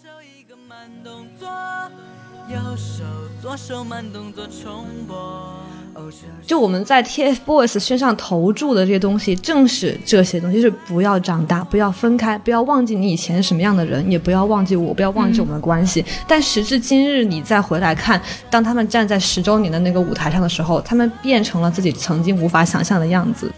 [0.00, 1.48] 手一个慢动作，
[2.48, 3.02] 右手
[3.42, 5.52] 左手慢动作重播。
[6.46, 16.04] 就我们在 TFBOYS 身上投注的这些东西，正是这些东西，就是不要长大，不要分开，不要忘记你以前是什么样的人，也不要忘记我，不要忘记我们的关系。
[16.28, 23.50] 但时至今日，你再回来看，当他们站在十周年的那个舞台上的时候，他们变成了自己曾经无法想象的样子。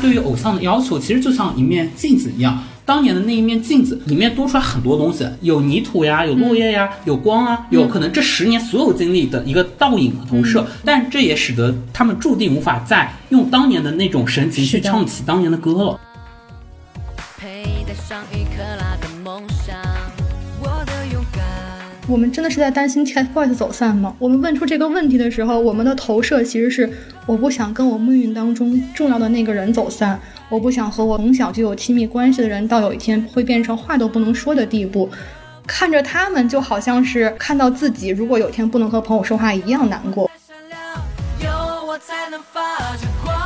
[0.00, 2.62] 对于偶像的要求其实就像一面镜子一样。
[2.84, 10.66] 当年的那一面镜子里面多出来很多东西，有泥土呀，有落叶呀，有光啊，有可能这十年所有经历的一个倒影和投射。
[10.86, 16.00] 但这也使得他们注定无法再用当年的那种神情去唱起当年的歌了。
[17.38, 18.47] 佩戴上一
[22.08, 24.14] 我们真的是在担心 TFBOYS 走散吗？
[24.18, 26.90] 我们问出这个问题的时候，我们的投射其实是
[27.26, 30.18] 我不想跟我命运当中重要的那个人走散，
[30.48, 35.10] 我不想和我从小就有亲密关系的人到有一天会变成话都不能说的地步。
[35.66, 40.30] 看着他们，就好像是看到自己如果有一天不能和朋友说话一样难过。
[40.46, 40.80] 闪亮，
[41.42, 43.36] 有我才能发着光。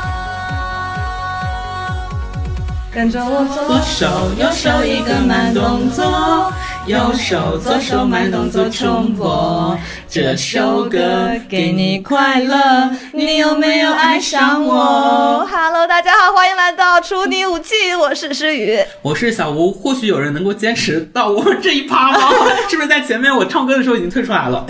[2.95, 4.07] 跟着我左手
[4.39, 6.53] 右手一个慢动作，
[6.87, 9.79] 右手左手慢动作重播。
[10.09, 18.79] 这首歌给你快乐，你有没有爱上我？？Hello，大家好，欢迎来到处女武器，我是诗雨。
[19.01, 22.19] 我是小吴，或许有人能够坚持到我们这一趴吗？
[22.69, 24.67] 是不是在前面我唱歌的时候已经退出来了？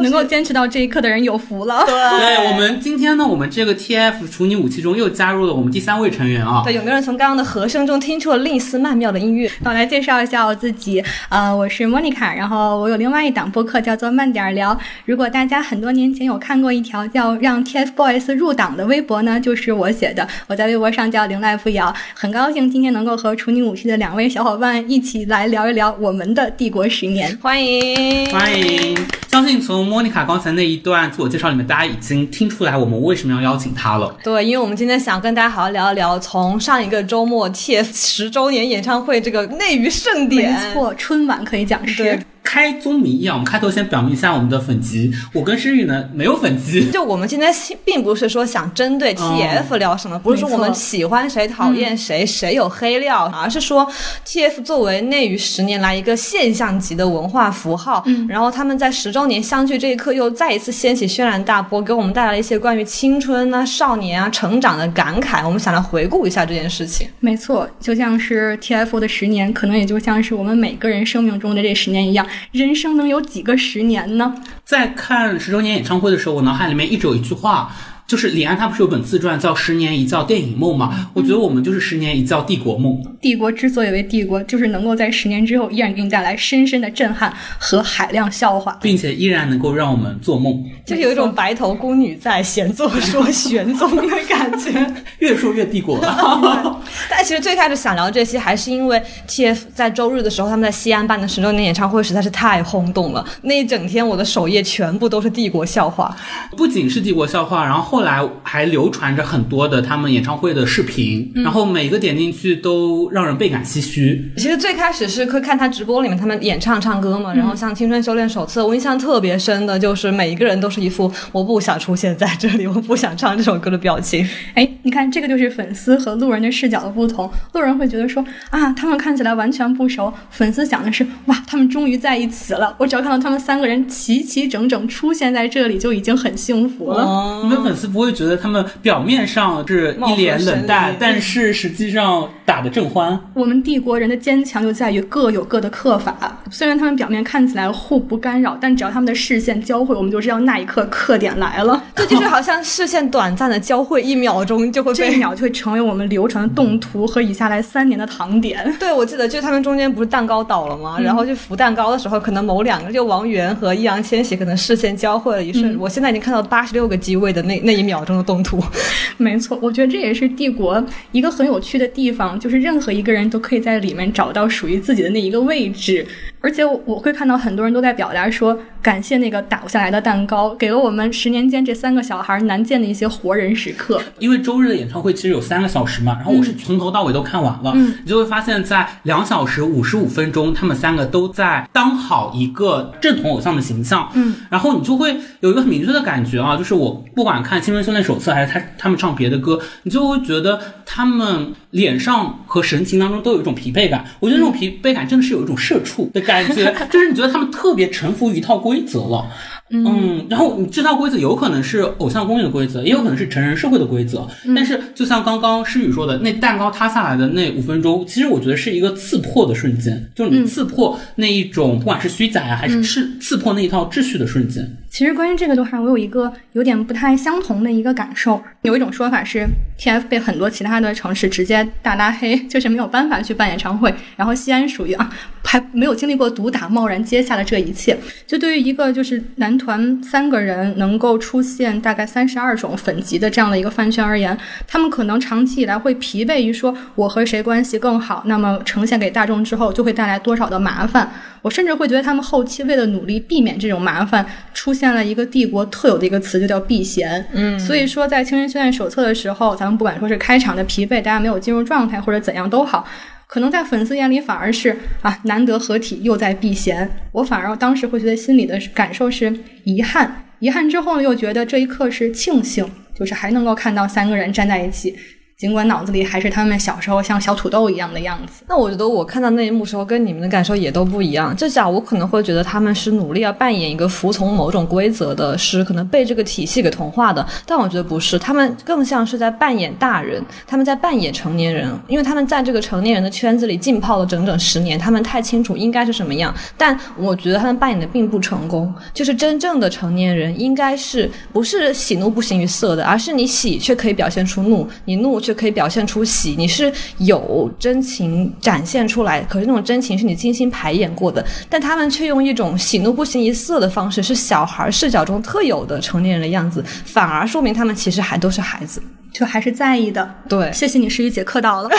[0.00, 1.84] 能够坚持到这一刻的人有福了。
[1.86, 6.62] 对我们今天呢，我们这个 TF 处女武器中又加入了我们第三位成员啊。
[6.64, 9.50] 对，有没有人从刚刚的和声中听出了另一丝曼妙的音乐？
[9.60, 14.78] 那我来介绍一下我自己，呃，我是莫妮卡，然后我有另外一档播客叫做慢点儿聊。
[15.04, 20.26] 如果大家很多年前有看过一条叫“让 TFBOYS 入党”的微博呢，就是我写的。
[20.46, 27.36] 我在微博上叫林来扶摇，很高兴今天能够和处女武器的两位小伙伴一起来聊一聊我们的帝国十年。
[27.40, 28.96] 欢迎，欢迎！
[29.30, 34.12] 相信从莫妮卡刚才那一段自我介绍里面，大家已经听出来我们为什么要邀请她了。
[34.24, 42.20] 对，因为我们今天想跟大家好好聊一聊，从上一个周末 TF 十周年演唱会这个内娱盛典没典，错，春晚可以讲是对。
[42.42, 45.12] 开宗明义啊，我们开头先表明一下我们的粉籍。
[45.32, 47.52] 我跟诗雨呢没有粉籍， 就我们今天
[47.84, 53.86] 并不是说想针对 TF 聊什么，不是说我们喜欢谁、讨厌谁、谁有黑料，而是说
[54.26, 65.44] TF 作为内娱十年来一个现象级的文化符号，然后他们在十周年相聚这一刻又再一次掀起轩然大波，给我们带来了一些关于青春啊、少年啊、成长的感慨。
[65.44, 67.06] 我们想来回顾一下这件事情。
[67.20, 72.26] 没错，就像是 TF 的十年，可能也就像是我们每个人生命中的这十年一样。
[72.52, 74.34] 人生能有几个十年呢？
[74.64, 77.70] 在看十周年演唱会的时候，我脑海里面一直有一句话。
[78.10, 81.08] 就是李安，他不是有本自传叫《十年一觉电影梦》吗？
[81.14, 83.00] 我觉得我们就是十年一觉帝国梦。
[83.20, 96.80] 帝国之所以为帝国，就是能够在十年之后依然给你带来深深的震撼和海量笑话，并且依然能够让我们做梦，就是有一种白头宫女在，闲坐 说玄宗的感觉， 越说越帝国了。
[97.08, 106.12] 但其实最开始想聊这些，还是因为 TF 在周日的时候，他们在西安办的十周年演唱会实在是太轰动了，那一整天我的首页全部都是帝国笑话，
[106.56, 114.30] 不仅是帝国笑话，然后后来还流传着很多的他们演唱会的视频，然后每个点进去都让人倍感唏嘘。
[114.36, 124.26] 其实最开始是会看他直播里面他们演唱唱歌嘛，然后像《青春修炼手册》，我印象特别深的就是每一个人都是一副我不想出现在这里， 我不想唱这首歌的表情。
[124.54, 137.42] 哎，你看这个就是粉丝和路人的视角的不同，路人会觉得说啊，他们看起来完全不熟，粉丝想的是哇，他们终于在一起了，我只要看到他们三个人齐齐整整出现在这里就已经很幸福了。
[137.42, 143.18] 你们粉丝不会觉得他们表面上是一脸冷淡，但是实际上打得正欢？
[143.34, 151.82] 我们帝国人的坚强就在于各有各的克法，虽然他们表面看起来互不干扰，但只要他们的视线交汇，我们就知道那一刻刻点来了。
[151.96, 158.70] 这就是好像视线短暂的交汇，一秒钟就会被这一秒就会成为我们流传的动图和以下来三年的糖点。
[158.78, 160.98] 对，我记得就他们中间不是蛋糕倒了吗？
[161.00, 165.76] 然后就扶蛋糕的时候，可能某两个就王源和易烊千玺可能视线交汇了一瞬。
[165.78, 168.60] 我现在已经看到八十六个机位的那那那一秒钟的动图。
[169.16, 176.04] 没错，我觉得这也是帝国一个很有趣的地方，就是任何一个人都可以在里面找到属于自己的那一个位置。
[176.40, 184.00] 而且我我会看到很多人都在表达说，感谢那个打不下来的蛋糕，给了我们十年间这三个小孩难见的一些活人时刻。
[184.18, 204.06] 因为周日的演唱会其实有三个小时嘛，然后我是从头到尾都看完了，嗯，你就会发现在两小时五十五分钟，他们三个都在当好一个正统偶像的形象，嗯，然后你就会有一个很明确的感觉啊，就是我不管看《青春修炼手册》还是他他们唱别的歌，你就会觉得他们脸上和神情当中都有一种疲惫感。
[204.20, 209.28] 我觉得那种疲惫感真的是有一种社畜的感感觉，就是你觉得他们特别臣服于一套规则了。
[209.70, 214.28] 嗯，然后你这套规则有可能是偶像公寓的规则，也有可能是成人社会的规则。
[214.54, 224.68] 但是就像刚刚诗雨说的，那蛋糕塌下来的那五分钟，其实我觉得是一个刺破的瞬间，就是你刺破那一种不管是虚假呀，还是刺刺破那一套秩序的瞬间。
[224.90, 228.42] 其实关于这个的话，我有一个有点不太相同的一个感受。
[228.62, 229.46] 有一种说法是
[229.78, 233.94] ，TF 被很多其他的城市直接大拉黑，就是没有办法去办演唱会。
[234.16, 235.08] 然后西安属于啊，
[235.44, 237.96] 还没有经历过毒打，贸然接下了这一切。
[238.26, 244.36] 就对于一个就是男团三个人能够出现大概三十二种粉级的这样的一个饭圈而言，
[244.66, 251.10] 他们可能长期以来会疲惫于说我和谁关系更好，那么呈现给大众之后就会带来多少的麻烦。
[251.42, 257.26] 我甚至会觉得他们后期为了努力避免这种麻烦，出现了一个帝国特有的一个词，就叫避嫌。
[257.32, 262.86] 嗯，所以说在《青春训练手册》的时候，咱们不管说是开场的疲惫，大家没有进入状态或者怎样都好，
[263.30, 266.90] 可能在粉丝眼里反而是啊难得合体又在避嫌。
[267.12, 269.32] 我反而当时会觉得心里的感受是
[269.62, 274.96] 遗憾，遗憾之后呢又觉得这一刻是庆幸，就是还能够看到三个人站在一起。
[275.40, 281.34] 尽管脑子里还是他们小时候像小土豆一样的样子，那我觉得我看到那一幕时候跟你们的感受也都不一样。
[281.34, 287.26] 至少我可能会觉得他们是努力要扮演一个服从某种规则的，是可能被这个体系给同化的。
[287.46, 296.34] 但我觉得不是，他们更像是在扮演大人，他们在扮演成年人，因为他们在这个成年人的圈子里浸泡了整整十年，他们太清楚应该是什么样。
[296.58, 305.29] 但我觉得他们扮演的并不成功，就是真正的成年人应该是不是喜怒不形于色的，而是你喜却可以表现出怒，你怒却。
[305.30, 318.82] 就可以表现出喜，你是有真情展现出来，可是那种真情是你精心排演过的，但他们却用一种喜怒不形于色的方式，是小孩视角中特有的成年人的样子，反而说明他们其实还都是孩子，
[319.12, 320.12] 就还是在意的。
[320.28, 321.70] 对，谢谢你，十一姐课到了。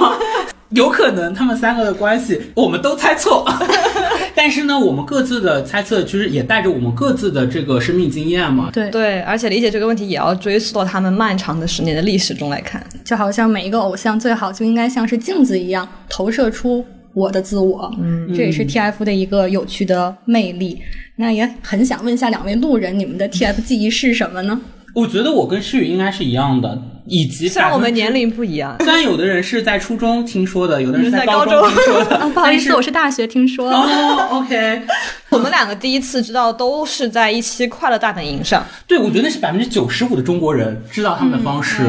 [0.70, 3.50] 有可能他们三个的关系，我们都猜错。
[4.36, 8.70] 但是呢，我们各自的猜测，其实也带着我们各自的这个生命经验嘛。
[8.70, 12.84] 对对，而且理解这个问题，也要追溯到他们漫长的十年的历史中来看。
[13.02, 16.84] 就好像每一个偶像，最好就应该像是镜子一样，投射出
[17.14, 17.90] 我的自我。
[17.98, 20.78] 嗯，这也是 TF 的一个有趣的魅力。
[21.16, 24.60] 那也很想问一下两位路人，你们的 TF 记忆是什么呢？
[24.96, 26.82] 我觉得我跟诗雨应该是一样的。
[27.08, 32.18] 以及虽然我们年龄不一样，虽然有的人是在初中听说的，有的人在高中听说的。
[32.34, 33.70] 不好意思，我是大学听说。
[33.70, 34.82] 哦，OK。
[35.30, 38.64] 我们两个第一次知道都是在一期《快乐大本营》上。
[38.88, 41.82] 对，我觉得那是百分之九十五的中国人知道他们的方式。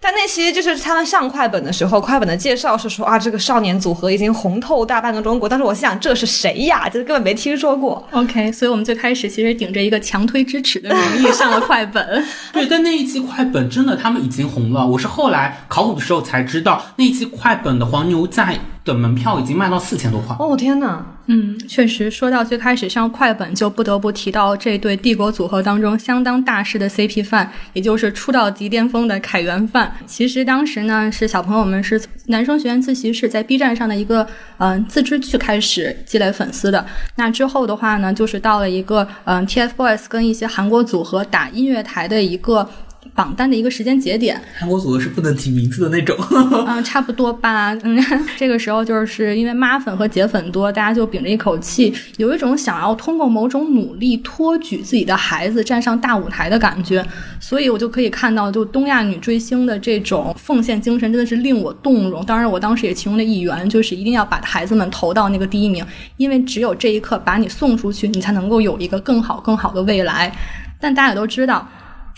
[0.00, 5.48] 但那期就是他们上快本的时候，快本的介绍是说啊，这个少年组合已经红透大半个中国。
[5.48, 6.88] 但是我想，这是谁呀？
[6.88, 8.06] 就是根本没听说过。
[8.12, 12.24] OK，所以我们最开始其实顶着一个强推支持的名义上了快本。
[12.52, 14.86] 对，但那一期快本真的他们已经红了。
[14.86, 18.58] 我是后来考古的时候才知道，那一期快本的黄牛在。
[18.84, 20.56] 的门票已经卖到四千多块哦！
[20.56, 29.94] 天哪，嗯，确实，说到最开始上快本，就不得不提到这对帝国组合当中相当大师的 CP 范，也就是出道即巅峰的凯源范。
[30.06, 34.26] 其实当时呢，是小朋友们是男生学院自习室在 B 站上的一个
[34.56, 36.86] 嗯自制剧开始积累粉丝的。
[37.16, 42.66] 那之后的话呢，就是到了一个嗯 TFBOYS 跟一些韩国组合打音乐台的一个。
[43.18, 46.16] 榜单的一个时间节点，韩国组合是不能提名字的那种，
[46.68, 47.74] 嗯，差不多吧。
[47.82, 48.00] 嗯，
[48.38, 57.04] 这个时候就是因为妈粉和姐粉多，大家就屏着一口气，有一种想要通过某种努力托举自己的孩子站上大舞台的感觉。
[57.40, 62.24] 所以我就可以看到，就东亚女追星的这种奉献精神，真的是令我动容。
[62.24, 65.84] 当然，我当时也其中的一员，就是一定要把孩子们投到那个第一名，
[66.18, 70.32] 因为只有这一刻把你送出去，你才能够有一个更好、更好的未来。
[70.80, 71.68] 但大家也都知道。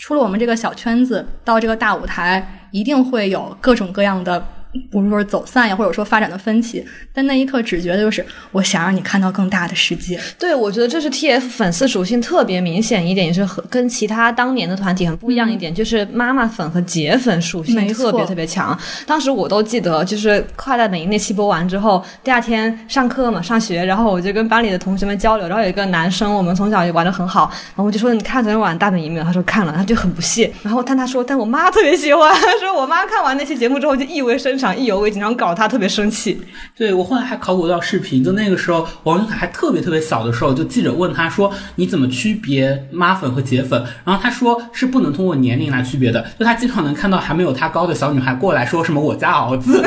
[0.01, 4.43] 出了我们这个小圈子，到这个大舞台，一定会有各种各样的。
[4.89, 10.19] 不是说走散呀，或者说发展的分歧，但那一刻只觉得就是我想让你看到更大的世界。
[10.39, 18.77] 对，我觉得这是 TF 粉丝属性特别明显一点，也是和跟其他当年的团体很不一样一点，就是妈妈粉和姐粉属性特别特别强。
[19.05, 29.25] 当时我都记得，就是快乐美那期播完之后，第二天上课嘛，上学，然后我就跟班里的同学们交流，然后有一个男生，我们从小就玩的很好，然后我就说你看昨天晚大本营没有？
[29.25, 34.60] 他说看了，他就很不屑，然后但他说但我妈特别喜欢， 说我妈看完那期节目之后就意味深。
[34.61, 36.41] 场意犹未尽，然后搞得他特别生气。
[36.77, 49.83] 对我后来还考古到视频，就那个时候王俊凯还特别特别小的时候，就记者问他说：“你怎么区别妈粉和姐粉？”然后他说是不能通过年龄来区别的，就他经常能看到还没有他高的小女孩过来说什么“我家儿子”，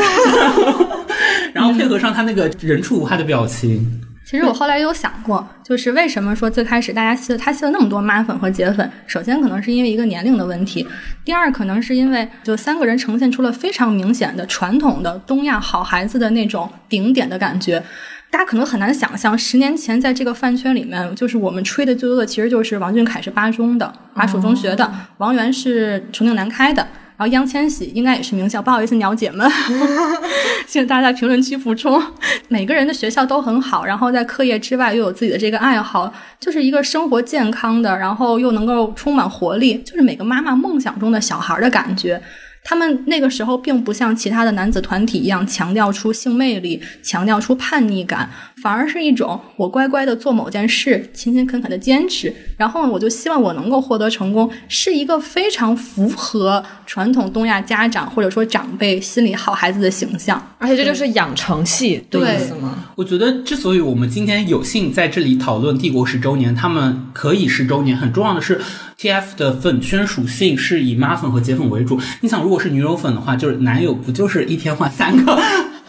[1.55, 4.01] 然后配合上他那个人畜无害的表情。
[4.25, 8.91] 其实我后来有想过，就是为什么说最开始大家吸了他吸了那么多妈粉和姐粉？
[9.07, 10.87] 首先可能是因为一个年龄的问题，
[11.25, 17.83] 第二可能是因为就三个人呈现出了非常明显的传统的东亚好孩子的那种顶点的感觉。
[18.31, 26.89] 大家可能很难想象，十年前在这个饭圈里面，就是我们吹的最多的其实就是王俊凯是八中的，马蜀中学的，王源是重庆南开的。
[27.17, 29.49] 然后易烊千玺应该也是名校，不好意思，鸟姐们，
[30.67, 32.03] 谢谢大家在评论区补充。
[32.49, 42.21] 每个人的学校都很好，然后在课业之外又有自己的这个爱好，就是一个生活健康的，然后又能够充满活力，就是每个妈妈梦想中的小孩的感觉。
[42.67, 48.31] 他们那个时候并不像其他的男子团体一样强调出性魅力，强调出叛逆感，
[48.65, 60.43] 反而是一种我乖乖的做某件事，勤勤恳恳的坚持，然后我就希望我能够获得成功，是一个非常符合传统东亚家长或者说长辈心里好孩子的形象。
[60.57, 62.87] 而且这就是养成系的意思吗？
[62.95, 68.59] 我觉得之所以我们今天有幸在这里讨论帝国十周年，他们可以十周年，很重要的是。
[68.97, 72.01] T F 的粉圈属性是以妈粉和姐粉为主。
[72.21, 75.39] 你想，如果是女友粉的话，就是男友不就是一天换三个？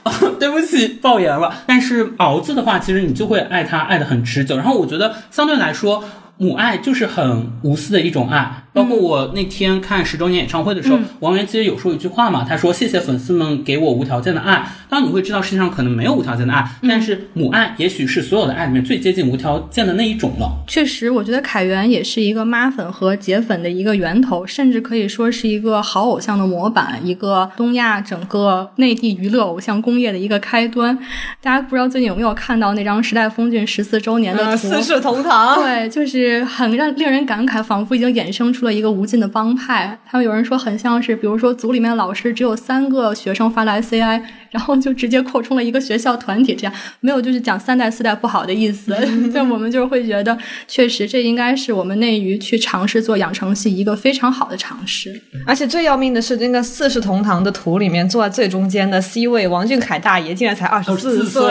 [0.40, 1.54] 对不起，爆言了。
[1.66, 4.56] 但是儿子的话，其实你就会爱他，爱的很持久。
[4.56, 6.04] 然后我觉得相对来说。
[6.38, 20.52] 母爱就是很无私的一种爱，包括我那天看十周年演唱会的时候，王源其实有说一句话嘛，他说：“谢谢粉丝们给我无条件的爱。”当你会知道世界上可能没有无条件的爱，但是母爱也许是所有的爱里面最接近无条件的那一种了。
[20.68, 30.98] 确实，我觉得凯源也是一个妈粉和姐粉的一个源头，甚至可以说是一个好偶像的模板，一个东亚整个内地娱乐偶像工业的一个开端。
[31.42, 35.62] 大家不知道最近有没有看到那张时代峰峻十四周年的图，四世同堂。
[35.62, 36.06] 对，就。
[36.06, 39.98] 是很让令人感慨，仿佛已经衍生出了一个无尽的帮派。
[40.06, 48.94] 他们有人说很像是，比如说组里面老师只有三个学生发了 SCI，然后就直接扩充了一个学校团体，这样没有就是讲三代四代不好的意思。
[49.32, 55.22] 就我们就是会觉得，确实这应该是我们内娱去尝试做养成系一个非常好的尝试。
[55.46, 61.44] 而且最要命的是，那个四世同堂的图里面坐在最中间的 C 位王俊凯大爷竟然才二十四岁，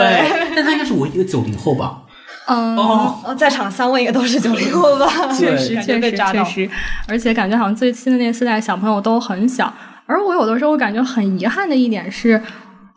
[0.55, 2.01] 但他应该是我一个九零后吧。
[2.47, 5.07] 嗯哦，在场三位也都是九零后吧？
[5.33, 6.69] 确实，确实，确实，
[7.07, 9.73] 而且感觉好像最亲的那四代小朋友都很小。
[10.05, 12.39] 而我有的时候感觉很遗憾的一点是，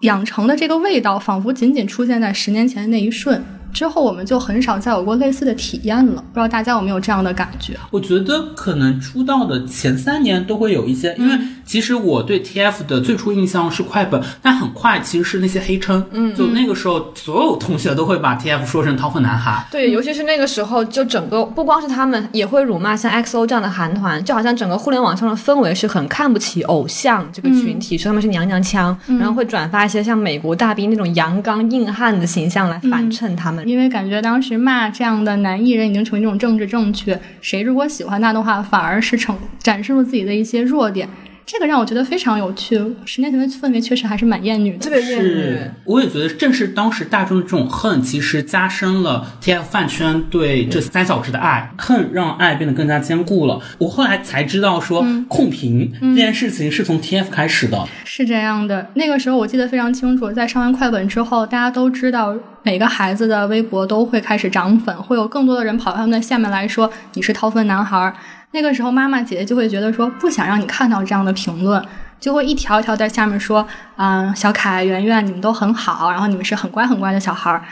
[0.01, 3.43] 养成的这个味道仿佛仅仅出现在十年前的那一瞬。
[3.71, 7.75] 之后我们就很少再有过类似的体验了，不知道大家有没有这样的感觉？
[7.91, 11.39] 我觉得可能出道的前三年都会有一些，因为
[11.69, 33.69] 其实我对 TF 的最初印象是快本，但很快其实是那些黑称，嗯，就那个时候所有同学都会把 TF 说成掏粪男孩，对，尤其是那个时候，就整个不光是他们也会辱骂像 XO 这样的韩团，就好像整个互联网上的氛围是很看不起偶像这个群体，说他们是娘娘腔，然后会转发一些像美国大兵那种阳刚硬汉的形象来反衬他们。
[33.69, 41.07] 因为感觉当时骂这样的男艺人已经成为一种政治正确，谁如果喜欢他的话，反而是成展示了自己的一些弱点。
[41.51, 42.79] 这个让我觉得非常有趣。
[43.07, 45.59] 十年前的氛围确实还是蛮厌女的，特别厌女。
[45.85, 51.73] 我也觉得，正是当时大众的这种恨，其实加深了 TF 饭圈对这三小只的爱。
[51.79, 53.59] 恨让爱变得更加坚固了。
[53.79, 57.89] 我后来才知道，说控评这件事情是从 TF 开始的。
[58.05, 68.13] 是这样的，那个时候我记得非常清楚，在上完快本之后，大家都知道每个孩子的微博都会开始涨粉，会有更多的人跑到他们的下面来说你是掏粪男孩。
[68.53, 71.85] 那个时候，妈妈姐姐就会觉得说，不想让你看到这样的评论，
[72.19, 77.63] 就会一条一条在下面说，嗯，小凯、圆圆，你们都很好，然后你们是很乖很乖的小孩儿。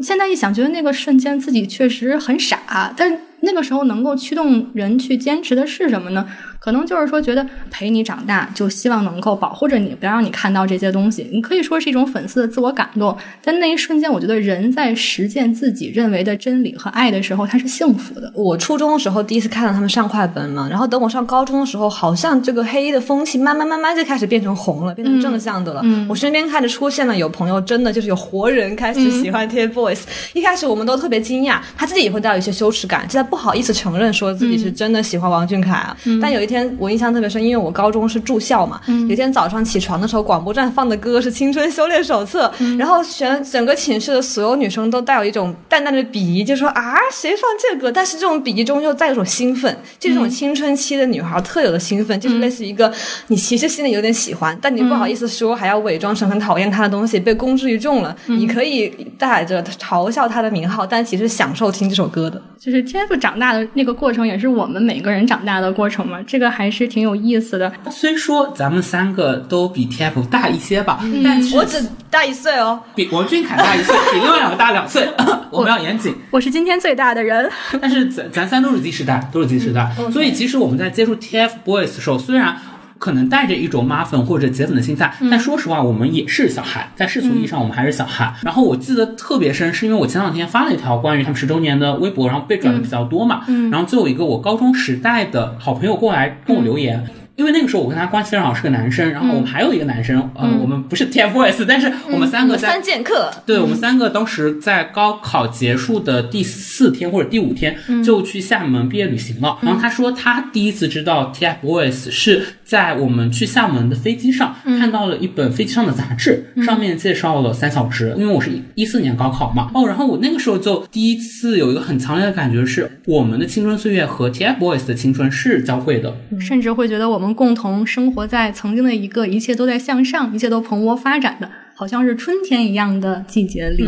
[0.00, 6.26] 现在一想，觉得那个瞬间自己确实很傻，但那个时候能够驱动人去坚持的是什么呢？
[6.58, 11.28] 可能就是说，觉得陪你长大，就希望能够保护着你，不要让你看到这些东西。
[11.32, 18.30] 你可以说是一种粉丝的自我感动，但那一瞬间，我觉得人在实践自己认为的真理和爱的时候，他是幸福的。
[18.36, 25.82] 我初中的时候第一次看到他们上快本嘛，然后等我上高中的时候，好像这个黑的风气慢慢慢慢就开始变成红了，变成正向的了。
[26.08, 35.96] 我身边开始出现了有朋友真的就是有活人开始喜欢 TFBOYS，一开始我们都特别惊讶，他自己也会带有一些羞耻感，就在不好意思承认说自己是真的喜欢王俊凯啊。
[36.20, 47.90] 但有一天我印象特别深，因为我高中是住校嘛，有一天早上起床的时候，广播站放的歌是《青春修炼手册》，然后全整个寝室的所有女生都带有一种淡淡的鄙夷，就说啊谁放这个？
[47.90, 52.92] 但是这种鄙夷中又带有一种兴奋，就这种青春期的女孩特有的兴奋，就是类似于一个
[53.28, 58.14] 你其实心里有点喜欢，但你不好意思说，还要伪装成很讨厌他的东西，被公之于众了。
[58.26, 62.42] 你可以带着嘲笑他的名号，但其实享受听这首歌的。
[62.58, 67.72] 就是 TF 长大的那个过程，也是我们每个人长大的过程嘛，这个还是挺有意思的。
[67.88, 75.08] 虽说咱们三个都比 TF 大一些吧，但是我只大一岁哦，比王俊凯大一岁，比另外两个大两岁。
[75.52, 76.12] 我们要严谨。
[76.32, 77.48] 我是今天最大的人，
[77.80, 82.56] 但是咱咱三都是 Z 时代，都是 Z 时代，所以其实我们在接触 TFBOYS 的时候，虽然。
[83.02, 88.32] 可能带着一种妈粉或者姐粉的心态，但说实话，我们也是小孩，在世俗意义上，我们还是小孩。
[88.44, 93.42] 然后我记得特别深，是因为我前两天发了一条关于他们十周年的微博，然后被转的比较多嘛，
[93.72, 97.04] 然后就有一个我高中时代的好朋友过来跟我留言。
[97.36, 109.58] 因为那个时候我跟他关系非常好，是个男生，然后我们还有一个男生，呃，我们不是 TFBOYS， 但是我们三个在三剑客，对我们三个当时在高考结束的第四天或者第五天就去厦门毕业旅行了。
[109.62, 118.14] 然后他说他第一次知道 TFBOYS 是在我们去厦门的飞机上看到了一本飞机上的杂志，上面介绍了三小只。
[118.18, 127.32] 因为我是一四年高考嘛，哦，然后我那个时候就第一次有一个很强烈的感觉，是我们的青春岁月和 TFBOYS 的青春是交汇的，甚至会觉得我我们。
[127.34, 131.50] 共同生活在曾经的一个一切都在向上、一切都蓬勃发展的。
[131.82, 133.84] 好像是春天一样的季节里，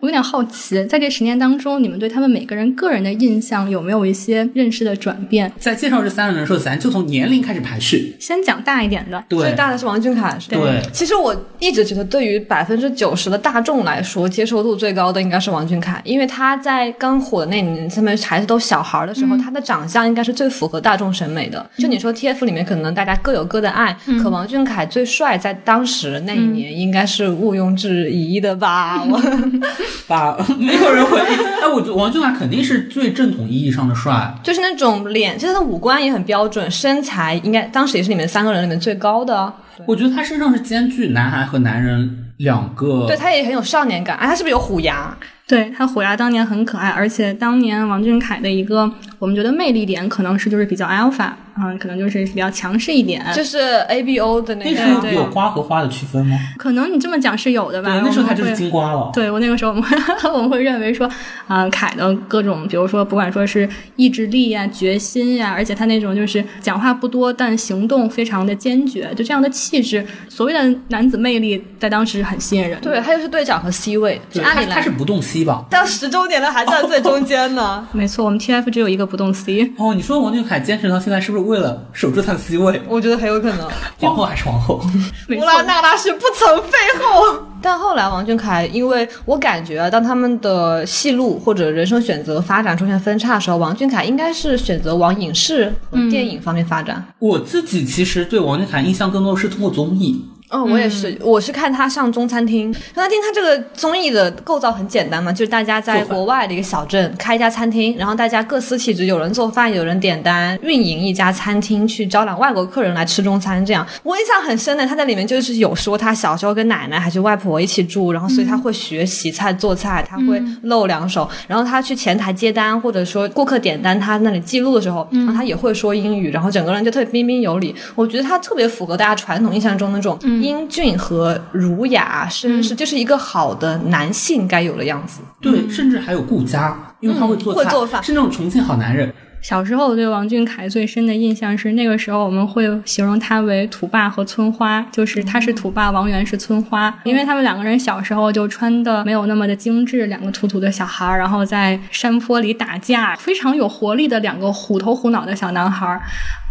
[0.00, 5.50] 我有点好奇，在这十年当中，你们对他们每个人个人的印象有没有一些认识的转变？
[5.58, 9.24] 在介绍这三个人的时候，咱就从年龄开始排序，先讲大一点的。
[9.30, 10.36] 对，最大的是王俊凯。
[10.46, 21.64] 对，其实我一直觉得，对于百分之九十的大众来说，接受度最高的应该是王俊凯，因为他在刚火的那年，他们孩子都小孩的时候，他的长相应该是最符合大众审美的。
[21.78, 27.21] 就你说 TF 里面，可能大家各有各的爱，可王俊凯最帅，在当时那一年应该是。
[27.24, 29.02] 是毋庸置疑的吧？
[29.04, 29.20] 我
[30.06, 31.24] 把没有人回应。
[31.24, 39.52] 哎，我王俊凯肯定是最正统意义上的帅，就是那种脸，其实他五官也很标准，身材应该当时也是你们三个人里面最高的。
[39.86, 44.16] 我觉得他身上是兼具男孩和男人两个，对他也很有少年感。
[44.16, 45.16] 哎，他是不是有虎牙？
[45.52, 51.30] 对他虎牙当年很可爱，而且当年王俊凯的一个我们觉得魅力点，可能是就是比较 alpha。
[51.52, 54.70] 啊，可能就是比较强势一点，就是 A B O 的那个。
[54.70, 56.34] 那时候有瓜和花的区分吗？
[56.56, 57.90] 可能你这么讲是有的吧。
[57.90, 59.10] 对，那时候他就是金瓜了。
[59.12, 59.84] 对我那个时候，我们
[60.32, 61.06] 我们会认为说，
[61.46, 72.80] 啊，凯的各种，比如说不管说是意志力呀、决心呀，而且他那种就是讲话不多，但行动非常的坚决，就这样的气质，所谓的男子魅力，在当时很吸引人。
[72.80, 75.64] 对，他又是队长和 C 位，按理来他是不动 C 吧？
[75.70, 77.86] 到十周年了还在最中间呢。
[77.92, 79.72] 没错，我们 T F 只有一个不动 C。
[79.76, 82.22] 哦，你说王俊凯坚持到现在，是不是为了守住？
[82.22, 83.68] 他的 C 位，我觉得很有可能。
[83.98, 84.80] 皇后还是皇后，
[85.36, 87.46] 乌拉那拉氏不曾废后。
[87.64, 97.04] 但后来王俊凯，因为我感觉当他们的戏路或者人生选择发展出现分叉的时候，王俊凯应该是选择往影视和电影方面发展。
[97.20, 100.24] 我自己其实对王俊凯印象更多是通过综艺。
[100.52, 102.70] 嗯，我也是，我是看他上中餐厅。
[102.70, 113.64] 中餐厅它这个综艺的构造很简单嘛，就是大家在国外的一个小镇开一家餐厅，然后大家各司其职，有人做饭，有人点单，运营一家餐厅去招揽外国客人来吃中餐。
[113.64, 127.74] 这样我印象很深的，他在里面就是有说他小时候跟奶奶还是外婆一起住，然后所以他会学洗菜做菜，他会露两手，然后他去前台接单或者说顾客点单，他那里记录的时候，然后他也会说英语，然后整个人就特别彬彬有礼。
[127.94, 130.18] 我觉得他特别符合大家传统印象中那种。
[130.42, 135.20] 英俊和儒雅绅士，就是一个好的男性该有的样子。
[135.40, 139.12] 对，甚至还有顾家，因为他会做菜，会做饭，是那种重庆好男人。
[139.42, 156.00] 小时候我对王俊凯最深的印象是，那个时候我们会形容他为土霸和村花，就是他是土霸，王源是村花，因为他们两个人小时候就穿的没有那么的精致，两个土土的小孩儿，然后在山坡里打架，非常有活力的两个虎头虎脑的小男孩儿。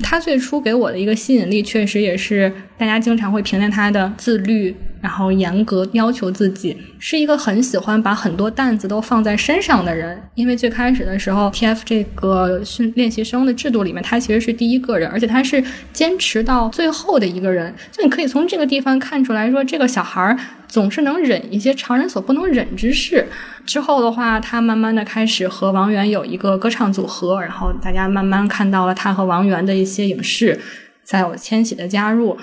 [0.04, 4.76] 他最初给我的一个吸引力，确实也是大家经常会评价他的自律。
[5.02, 10.22] 然后严格要求自己，是一个很喜欢把很多担子都放在身上的人。
[10.36, 17.74] 因为最开始的时候，TF 这个训练习生的制度里面，他其实是第一个人，而且他是坚持到最后的一个人。
[17.92, 20.38] 就你可以从这个地方看出来说，这个小孩儿
[20.68, 23.26] 总是能忍一些常人所不能忍之事。
[23.66, 30.60] 之后的话，他慢慢的开始和王源有一个歌唱组合，然后大家慢慢看到了他和王源的一些影视，
[31.04, 32.38] 再有千玺的加入。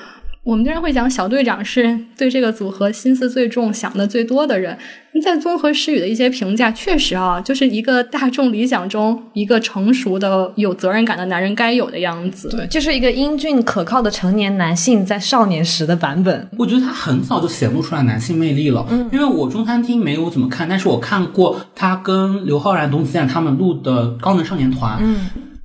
[0.48, 4.74] 我们经常会讲小队长是对这个组合心思最重、想的最多的人。
[5.22, 12.48] 在综合诗雨的一些评价，确实啊，就是一个大众理想中一个成熟的、有责任感的男人该有的样子。
[12.48, 16.48] 对，就是一个英俊可靠的成年男性在少年时的版本。
[16.56, 18.87] 我觉得他很早就显露出来男性魅力了。
[18.88, 24.96] 嗯，因为我中餐厅没有怎么看，但是我看过他跟刘昊然、董子健他们录的《高能少年团》。
[25.02, 25.16] 嗯。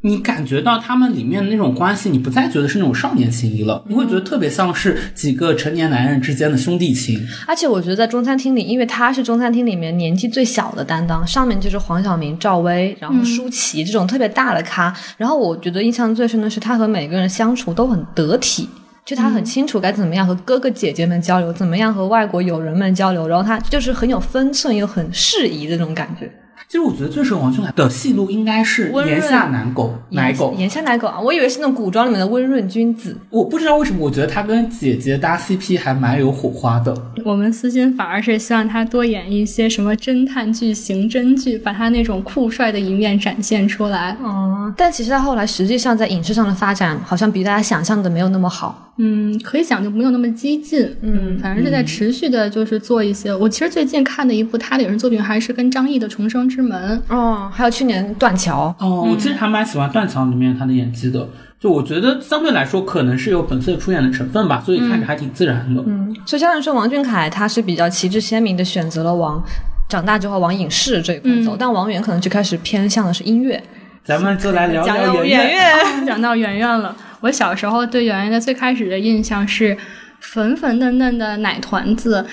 [0.05, 7.25] 你感觉到他们里面的那种关系，你不再觉得是那种少年情谊了，你会觉得特别像是几个成年男人之间的兄弟情。
[7.47, 14.93] 而且我觉得在中餐厅里，因为他是中餐厅里面年纪最小的担当，上面就是黄晓明、赵薇，然后舒淇这种特别大的咖。
[15.15, 18.67] 然后我觉得印象最深的是他和每个人相处都很得体，
[19.05, 26.29] 就他很清楚该怎么样和哥哥姐姐们交流，怎么样和外国友人们交流，然后他就是很有分寸又很适宜的那种感觉。
[26.73, 31.19] 其实我觉得最适合王俊凯的戏路应该是《炎夏奶狗》奶狗，炎夏奶狗啊！
[31.21, 33.15] 我以为是那种古装里面的温润君子。
[33.29, 36.91] 我不知道为什么，我觉得他跟姐姐搭 CP 还蛮有火花的。
[37.23, 44.17] 我们私心反而是希望他多演一些什么侦探剧、刑侦剧，把他那种酷帅的一面展现出来。
[44.23, 48.79] 嗯，但其实他后来实际上在影视上的发展，好像比大家想象的没有那么好。
[48.97, 50.87] 嗯，可以讲就没有那么激进。
[51.01, 53.33] 嗯，反正是在持续的，就是做一些。
[53.35, 56.61] 我其实最近看的一部他的影视作品，还是跟张译的《重生之》。
[56.63, 61.27] 门哦，还有去年断桥哦，我其实还蛮喜欢断桥里面他的演技的，
[61.59, 65.83] 就我觉得相对来说可能是有本色出演的成分吧，所以看着还挺自然的。
[65.85, 69.43] 嗯，所以相对来说，王俊凯他是比较旗帜鲜明的选择了往
[69.89, 73.61] 长大之后往影视这一块走，但王源可能就开始偏向的是音乐。
[74.03, 76.95] 咱们就来聊聊圆圆， 讲到圆圆了。
[77.21, 79.77] 我小时候对圆圆的最开始的印象是
[80.19, 82.25] 粉粉嫩嫩的奶团子。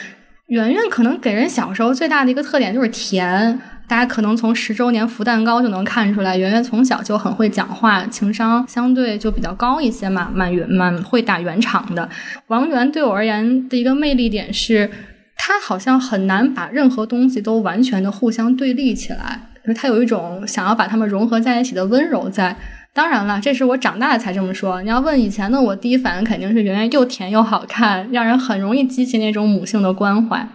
[0.46, 3.56] 圆圆可能给人小时候最大的一个特点就是甜，
[3.90, 12.09] 大家可能从十周年福蛋糕就能看出来，圆圆从小就很会讲话，情商相对就比较高一些嘛，蛮圆蛮会打圆场的。
[12.46, 14.88] 王源对我而言的一个魅力点是，
[15.37, 22.57] 他好像很难把任何东西都完全的互相对立起来，就是他有一种想要把它们融合在一起的温柔在。
[22.94, 24.81] 当然了，这是我长大了才这么说。
[24.83, 30.48] 你要问以前的我，第一反应肯定是圆圆又甜又好看，让人很容易激起那种母性的关怀。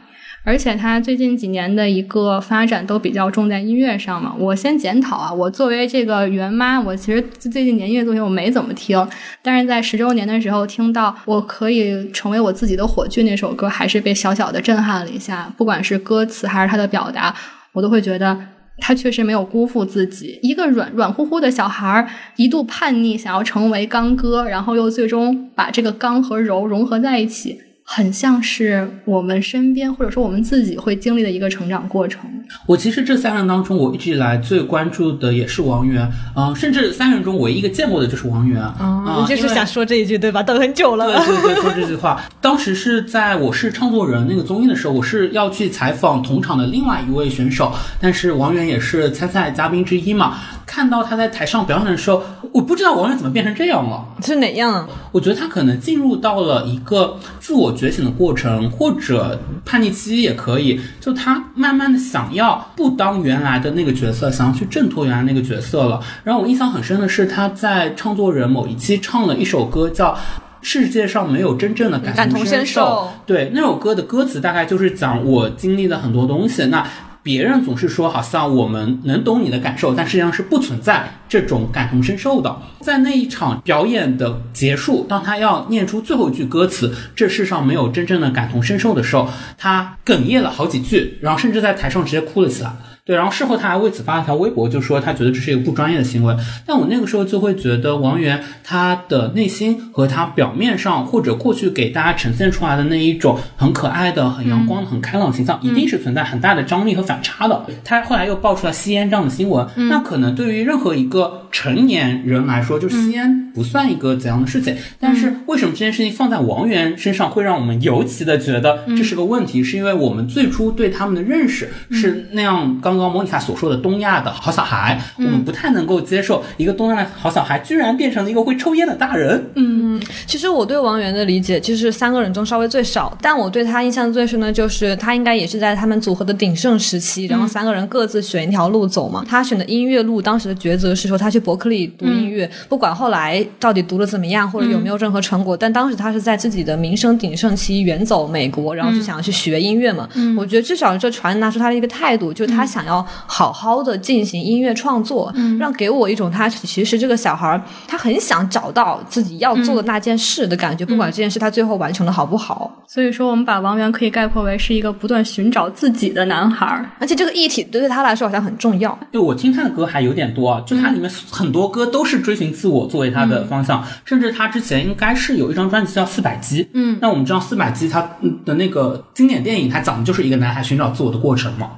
[0.46, 4.34] 而且他最近几年的一个发展都比较重在音乐上嘛。
[4.38, 9.06] 我先检讨啊，我作为这个原妈，我其实最近年音乐作品我没怎么听，
[9.42, 15.52] 但是在十周年的时候听到我可以成为我自己的火炬那首歌，还是被小小的震撼了一下。
[15.58, 17.36] 不管是歌词还是他的表达，
[17.74, 18.38] 我都会觉得。
[18.78, 27.58] 他确实没有辜负自己，一个软软乎乎的小孩儿，一度叛逆，想要成为刚哥，然后又最终把这个刚和柔融合在一起。
[27.88, 32.22] 很像是我们身边，或者说我们自己会经历的一个成长过程。
[32.66, 39.18] 我其实这三人当中，我一直以来最关注的也是王源，嗯，甚至三人中唯一一个见过的就是王源啊。
[39.22, 40.42] 你就是想说这一句对吧？
[40.42, 41.06] 等很久了。
[41.26, 42.20] 对对对，说这句话。
[42.42, 47.72] 当时是在我是唱作人那个综艺的时候，我是要去采访同场的另外一位选手，
[48.02, 50.38] 但是王源也是参赛嘉宾之一嘛。
[50.66, 54.04] 看到他在台上表演的时候，我不知道王源怎么变成这样了。
[54.24, 54.88] 是哪样？
[55.12, 57.75] 我觉得他可能进入到了一个自我。
[57.76, 60.80] 觉醒的过程，或者叛逆期也可以。
[61.00, 66.02] 就他慢慢的想要不当原来的那个角色，想要去挣脱原来那个角色了。
[66.24, 70.14] 然后我印象很深的是，他在唱作人某一期唱了一首歌，叫
[70.62, 72.82] 《世界上没有真正的感同身受》。
[73.28, 76.66] 对，那首歌的歌词大概就是讲我经历的很多东西。
[76.68, 76.88] 那
[77.26, 82.56] 别人总是说好像我们能懂你的感受，但实际上是不存在这种感同身受的。
[82.82, 92.72] 在那一场表演的结束，当他要念出最后一句歌词“这世上没有真正的感同身受”的时候，他哽咽了好几句，然后甚至在台上直接哭了起来。
[93.06, 96.36] 对，然后事后他还为此发了条微博，就说他觉得这是一个不专业的行为。
[96.66, 107.64] 但我那个时候就会觉得王源他的内心和他表面上或者过去给大家呈现出来的那一种很可爱的、很阳光、很开朗形象，一定是存在很大的张力和反差的。
[107.84, 114.76] 他后来又爆出了吸烟这样的新闻，那可能对于任何一个成年人来说，就吸烟不算一个怎样的事情。
[115.00, 119.64] 但是为什么这件事情放在王源身上会让我们尤其的觉得这是个问题？
[119.64, 122.95] 是因为我们最初对他们的认识是那样刚。
[122.98, 129.44] 刚刚莫妮卡所说的东亚的好小孩，我们不太能够接受一个东亚的好小孩居然变成了一个会抽烟的大人。
[129.56, 139.26] 嗯，其实我对王源的理解就是三个人中稍微最少，但我对他印象最深的就是他应该也是在他们组合的鼎盛时期，然后三个人各自选一条路走嘛。
[139.28, 150.08] 他选的音乐路，当时的抉择是说他去伯克利读音乐，不管后来到底读的怎么样或者有没有任何成果，但当时他是在自己的名声鼎盛期远走美国，然后就想要去学音乐嘛。
[150.38, 152.85] 我觉得至少这传达出他的一个态度，就是他想。
[152.86, 162.84] 要好好的进行音乐创作，让给我一种他其实这个小孩儿他很想找到自己要做的那件事的感觉，不管这件事他最后完成的好不好。
[162.88, 166.90] 所以说，我们把王源可以概括为是一个不断寻找自己的男孩儿。
[167.00, 168.98] 而且这个议题对他来说好像很重要。
[169.12, 176.64] 对我听他的歌还有点多啊，就他里面很多歌都是追寻自我作为他的方向，甚至他之前应该是有一张专辑叫《四百集》。
[176.74, 178.02] 嗯，那我们知道《四百集》他
[178.46, 181.72] 的那个经典电影，它讲的就是一个男孩寻找自我的过程嘛。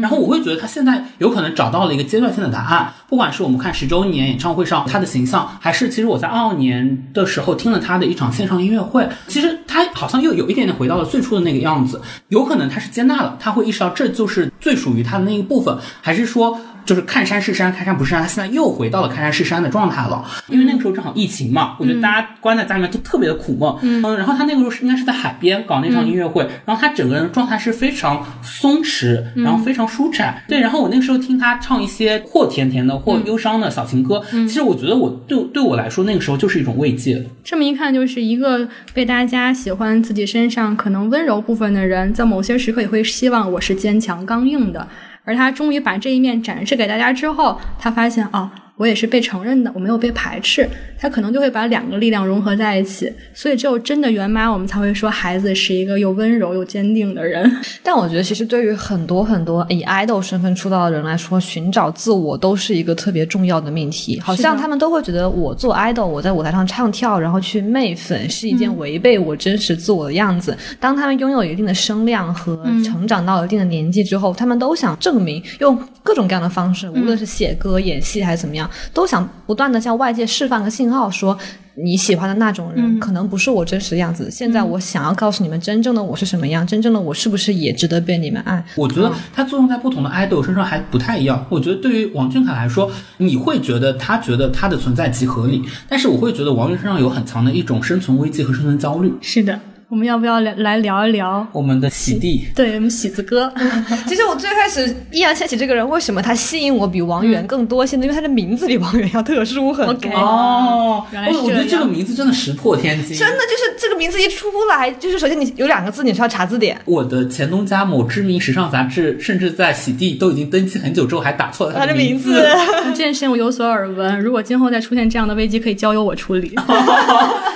[0.00, 12.00] 然后我会觉得他现在有可能找到了一个阶段性的答案，不管是我们看十周年演唱会上他的形象，还是其实我在二二年的时候听了他的一场线上音乐会，其实他好像又有一点点回到了最初的那个样子。
[12.28, 16.60] 有可能他是接纳了，他会意识到这就是最属于他的那一部分，还是说？
[16.90, 18.20] 就是看山是山，看山不是山。
[18.20, 23.72] 他现在又回到了看山是山的状态了，因为那个时候正好疫情嘛，我觉得大家关在家里面都特别的苦闷。
[23.82, 30.42] 嗯，然后他那个时候是应该是在海边搞那场音乐会，然后他整个人的状态是非常松弛，然后非常舒展。
[30.48, 37.24] 对，然后我那个时候听他唱一些或甜甜的或忧伤的小情歌，其实我觉得我对对我来说那个时候就是一种慰藉。
[37.44, 44.88] 这么一看，就是一个被大家喜欢自己身上可能温柔部分的人，在某些时刻也会希望我是坚强刚硬的。
[45.24, 48.50] 而他终于把这一面展示给大家之后，他发现啊。
[48.80, 50.66] 我也是被承认的，我没有被排斥，
[50.98, 57.54] 他可能就会把两个力量融合在一起，所以只有真的圆妈，我们才会说孩子是一个又温柔又坚定的人。
[57.84, 64.18] 但我觉得，其实对于很多很多以爱豆身份出道的人来说，寻找自我都是一个特别重要的命题。
[64.18, 70.56] 好像他们都会觉得，我做爱豆，我在舞台上唱跳，然后去媚粉，是一件违背我真实自我的样子。
[70.80, 78.69] 当他们拥有一定的声量和成长到一定的年纪之后，他们都想证明，用各种各样的方式，无论是写歌、演戏还是怎么样。
[78.92, 81.36] 都想不断的向外界释放个信号，说
[81.74, 84.30] 你喜欢的那种人可能不是我真实的样子。
[84.30, 88.62] 现在我想要告诉你们，真正的我是什么样，真正的我是不是也值得被你们爱？
[88.76, 91.46] 我觉得它作用在不同的 idol 身上还不太一样。
[91.48, 99.12] 我觉得对于王俊凯来说，你会觉得他觉得他的存在即合理，但是我会觉得王源身上有很强的一种生存危机和生存焦虑。
[99.20, 99.58] 是的。
[99.90, 102.46] 我们要不要来来聊一聊我们的喜弟？
[102.54, 103.52] 对，我们喜子哥。
[104.06, 108.04] 其实我最开始易烊千玺这个人，为什么他吸引我比王源更多些呢？
[108.04, 110.10] 因为他的名字比王源要特殊很多。
[110.12, 113.16] 哦，原来是我觉得这个名字真的石破天惊。
[113.16, 116.80] 真的就是这个名字一出来，就是首先你有两个字，你是要查字典。
[116.84, 122.40] 我的前东家某知名时尚杂志，甚至在喜弟都已经登记很久之后，还打错了他的名字。
[122.84, 126.54] 这件事情我有所耳闻，如果今后再出现这样的危机，可以交由我处理。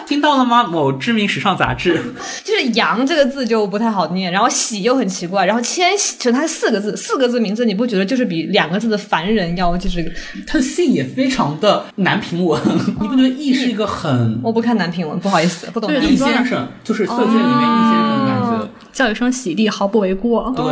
[0.05, 0.64] 听到了吗？
[0.64, 1.99] 某知名时尚杂志，
[2.42, 10.12] 就是杨这个字就不太好念，然后喜又很奇怪，然后千玺，其实它是四个字，四个字名字，你不觉得就是比两个字的凡人要就是
[10.46, 12.60] 他的姓也非常的难评文，
[13.00, 14.40] 你不觉得易是一个很？
[14.42, 15.90] 我不看难评文，不好意思，不懂。
[15.94, 20.52] 易先生就是色戒里面易先生的感觉，叫一声喜弟毫不为过。
[20.56, 20.64] 对，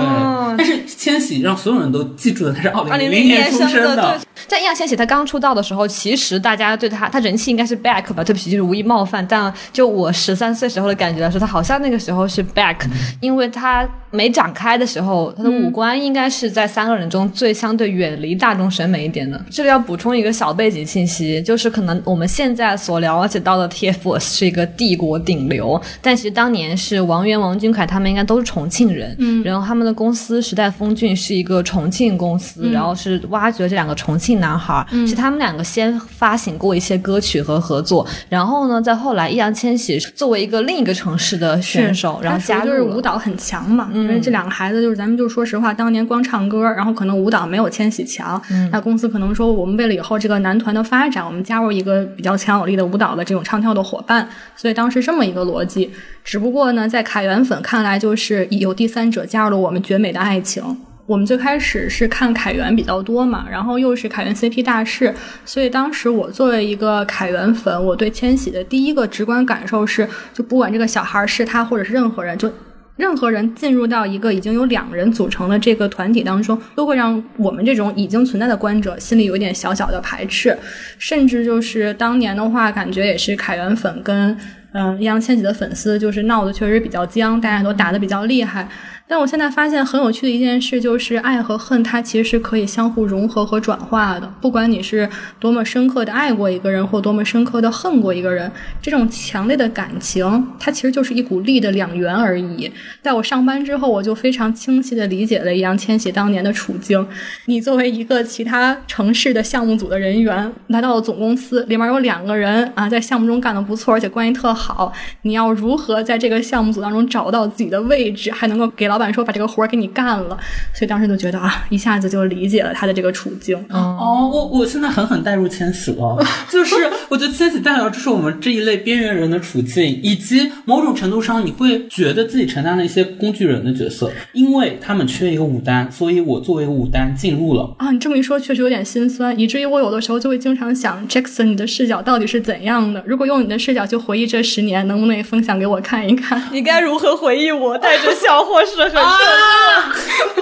[0.56, 4.20] 但是千玺让所有人都记住了他是二零零年出生的。
[4.46, 8.22] 在易烊千玺他刚出道的时候，其实大家对他他人气应该是 back 吧？
[8.22, 9.26] 对不起，就是无意冒犯。
[9.26, 12.76] 但就我十三岁时候的感觉来说，他好像那个时候是 back，
[13.20, 19.42] 因为他没长开的时候，他的五官应该是在三个人中最相对远离大众审美一点的。
[19.50, 48.40] 这里要补充一个小背景信息，就是可能我们现在所了解到的 TFBOYS 是一个帝国顶流，但其实当年是王源、王俊凯他们应该都是重庆人，嗯，然后他们的公司时代峰峻是一个重庆公司，然后是挖掘这两个重庆男孩，是他们两个先发行过一些歌曲和合作，然后呢，在后来易烊千玺作为一个另一个城市的选手，然后加入就是舞蹈很强嘛，因为这两个孩子就是咱们就说实话，当年光唱歌，然后可能舞蹈没有千玺强，
[48.70, 55.90] 那公司可能说我们为了以后这个男团的发展，我们加入一个比较强有力的舞蹈的这种唱跳的伙伴，所以当时这么一个逻辑。
[56.24, 60.62] 只不过呢，在凯源粉看来，就是有第三者加入了我们绝美的爱情。
[61.06, 65.12] 我们最开始是看凯源比较多嘛，然后又是凯源 CP 大事，
[65.44, 72.50] 所以当时我作为一个凯源粉，我对千玺的第一个直观感受是，就不管这个小孩是他或者是任何人，就
[72.96, 80.56] 任何人进入到一个已经有两人组成的这个团体当中，都会让我们这种已经存在的观者心里有一点小小的排斥，
[80.98, 84.36] 甚至就是当年的话，感觉也是凯源粉跟
[84.72, 88.68] 嗯易烊千玺的粉丝就是闹得确实比较僵，大家都打得比较厉害。
[89.12, 94.26] 但我现在发现很有趣的一件事，就是爱和恨，它其实是可以相互融合和转化的。
[94.40, 95.06] 不管你是
[95.38, 102.72] 多么深刻的爱过一个人，或多么深刻的恨过一个人，这种强烈的感情，它其实就是一股力的两元而已。
[103.02, 107.06] 在我上班之后，我就非常清晰的理解了易烊千玺当年的处境。
[107.44, 114.90] 你作为一个其他城市的项目组的人员，来到了总公司，里面有两个人啊，在项目中干得不错，而且关系特好。
[115.20, 119.01] 你要如何在这个项目组当中找到自己的位置，还能够给老板。
[119.02, 120.38] 板说把这个活儿给你干了，
[120.74, 123.56] 所以当时就觉得啊，一下子就理解了他的这个处境。
[123.68, 137.74] 哦，我我现在狠狠带入千玺了， 就是我觉得千玺代表就是我们这一类边缘人的处境，以及某种程度上你会觉得自己承担了一些工具人的角色，因为他们缺一个舞担，所以我作为一个舞担进入了。
[137.78, 143.02] 啊，你这么一说，确实有点心酸，以至于我有的时候就会经常想，Jackson，你的视角到底是怎样的？
[143.06, 146.42] 如果用你的视角去回忆这十年，能不能也分享给我看一看？
[146.52, 150.41] 你该如何回忆我带着笑或是很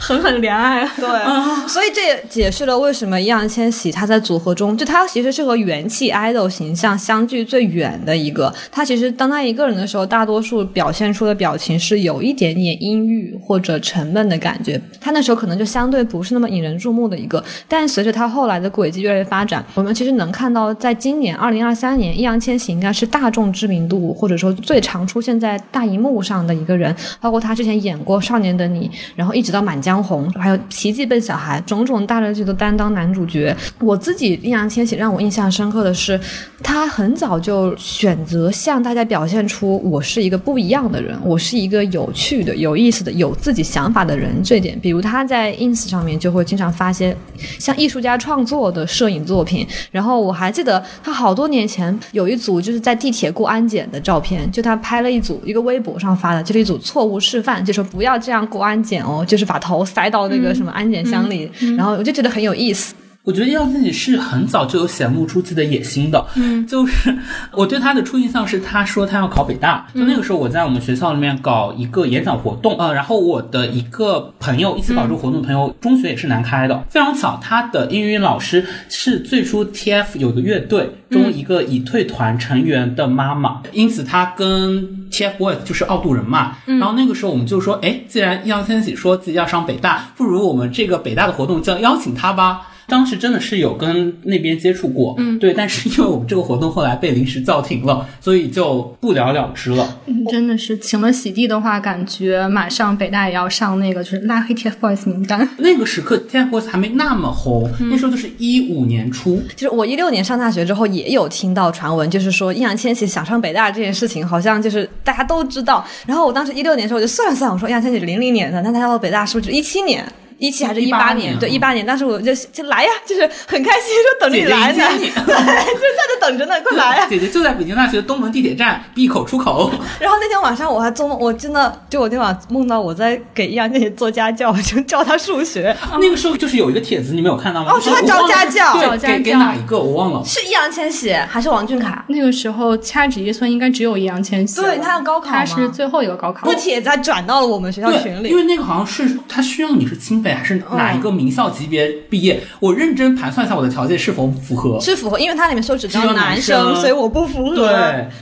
[0.00, 0.84] 狠狠怜爱？
[0.96, 8.52] 对，所以这也解释了为什么易烊千玺他在组合中，就他其实是和元气 idol 形象相距最远的一个。
[8.72, 14.80] 他其实当他一个人的时候，大多数表现出的表情是有一点点阴郁或者沉闷的感觉。
[14.98, 17.42] 他那时候可能就相对不是那么引人注目的一个。
[17.68, 26.94] 但随着他后来的轨迹越来越发展，我们其实能看到，在今年二零二三年，易烊千玺应该是大众知名度或者说最常出现在大荧幕上的一个人。
[27.20, 33.54] 包括他之前演过《少年的你》，然后一直到《满江红》，还有《奇迹笨小孩》，种种大热剧都担当男主角。
[33.80, 36.18] 我自己易烊千玺让我印象深刻的是，
[36.62, 44.30] 他很早就选择向大家表现出我是一个不一样的人，我是一个有趣的、有意思的、有自己想法的人。
[44.42, 47.16] 这点，比如他在 ins 上面就会经常发些
[47.58, 49.66] 像艺术家创作的摄影作品。
[49.90, 61.50] 然后我还记得他好多年前有一组就是在地铁过安检的照片，就他拍了一组一个微博上发的，就是一组错误示范，就说不要这样过安检哦，就是把头塞到那个什么安检箱里。
[61.76, 62.94] 然后我就觉得很有意思。
[63.22, 67.14] 我觉得易烊千玺是很早就有显露出自己的野心的，嗯，就是
[67.52, 92.62] 我对他的初印象是他说他要考北大，就那个时候我在我们学校里面搞一个演讲活动，呃，然后我的一个朋友一起搞这个活动的朋友，中学也是南开的，非常巧，他的英语老师是最初 TF 有个乐队中一个已退团成员的妈妈，因此他跟 TFBOYS 就是傲度人嘛，然后那个时候我们就说，哎，既然易烊千玺说自己要上北大，不如我们这个北大的活动就邀请他吧。
[92.90, 100.00] 当时真的是有跟那边接触过，嗯，对，但是因为我们这个活动后来被临时叫停了，所以就不了了之了。
[100.06, 105.48] 嗯，真的是请了喜地的话，感觉马上北大也要上那个就是拉黑 TFBOYS 名单。
[105.58, 109.40] 那个时刻 TFBOYS 还没那么红，那时候就是一五年初。
[109.54, 115.86] 其实我一六年上大学之后也有听到传闻，就是说易烊千玺想上北大这件事情，好像就是大家都知道。
[116.06, 120.04] 然后我当时一六年的时候我就算了算，我说易烊千玺零零年的，那他到北大是不是一七年？
[120.40, 121.38] 一七还是一八年？
[121.38, 121.84] 对，一八年。
[121.84, 127.06] 当时我就就来呀，就是很开心，说等着你来呢， 对，就在这等着呢，快来呀！
[127.08, 129.70] 姐姐就在北京大学东门地铁站 B 口出口。
[130.00, 135.76] 然后那天晚上我还做梦，我真的就我那晚梦到我在给易烊千玺做家教，就教他数学。
[136.00, 137.72] 那个时候就是有一个帖子，你没有看到吗？
[137.74, 140.24] 哦，是他教家教，对，给给哪一个我忘了。
[140.24, 142.02] 是易烊千玺还是王俊凯？
[142.08, 144.60] 那个时候掐指一算，应该只有易烊千玺。
[144.62, 146.48] 对，他要高考他是最后一个高考。
[146.50, 151.10] 那帖子还转到了我们学校群里，因为那个好像是他需要你是清北还是哪一个。
[151.10, 157.56] 名校级别毕业，我认真盘算一下我的条件是否符合，是符合，因为它里面说只招男生，所以我不符合。
[157.56, 157.66] 对，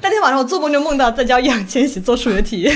[0.03, 2.68] 那天晚上我做梦就梦到在教易烊千玺做数学题。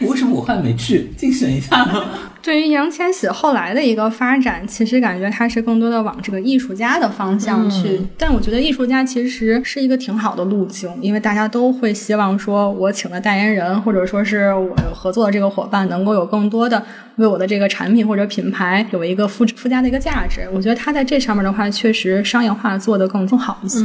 [0.00, 2.02] 我为什么我后来没去竞选一下呢？
[2.42, 8.00] 对于易烊千玺后来的一个发展，其实感觉他是更多的往这个艺术家的方向去。
[8.16, 16.82] 但我觉得艺术家其实是一个挺好的路径，因为大家都会希望说，我请的代言人或者说是我合作的这个伙伴，能够有更多的
[17.16, 20.48] 为我的这个产品或者品牌有一个附附加的一个价值。
[20.52, 23.84] 我觉得他在这上面的话，确实商业化做得更更好一些。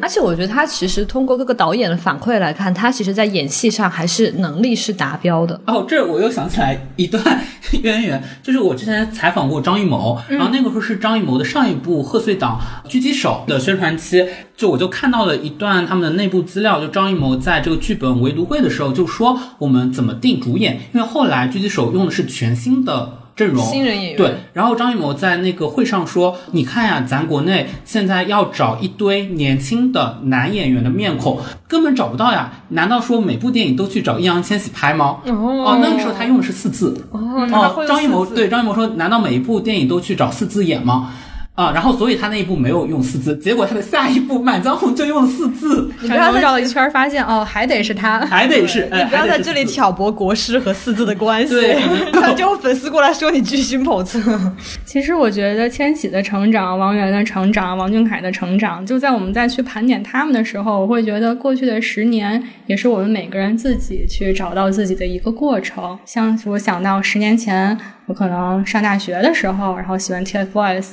[0.00, 5.60] 而且我觉得他其实通过各个导演的反馈来看，他其实在演戏上还是能力是达标的。
[5.66, 7.22] 哦，这我又想起来一段
[8.00, 14.24] 渊源，就是我之前采访过张艺谋，然后那个时候是张艺谋的上一部贺岁档《狙击手》的宣传期，
[14.56, 23.25] 就我就看到了一段他们的内部资料，就张艺谋在这个剧本围读会的时候就说我们怎么定主演，因为后来《狙击手》用的是全新的。
[23.36, 32.50] 阵容新人演员对，然后张艺谋在那个会上说：“你看呀，咱国内现在要找一堆年轻的男演员的面孔，根本找不到呀。
[32.70, 35.18] 难道说每部电影都去找易烊千玺拍吗？
[35.26, 41.12] 哦，那个时候他用的是四字哦，张艺谋对张艺谋说：难道每一部电影都去找四字演吗？”
[41.56, 45.90] 啊，然后所以他那一部没有用四字，结果他的下一部《满江红》就用了四字。
[46.02, 48.82] 你不要绕了一圈，发现哦，还得是他，还得是。
[48.92, 51.54] 你不要在这里挑拨国师和四字的关系，
[52.12, 54.20] 他，就有粉丝过来说你居心叵测。
[54.84, 65.98] 其实我觉得千玺的成长、王源的成长、王俊凯的成长，就在我们再去盘点他们的时候，我会觉得过去的十年也是我们每个人自己去找到自己的一个过程。
[66.04, 70.88] 像我想到十年前，我可能上大学的时候，然后喜欢 TFBOYS。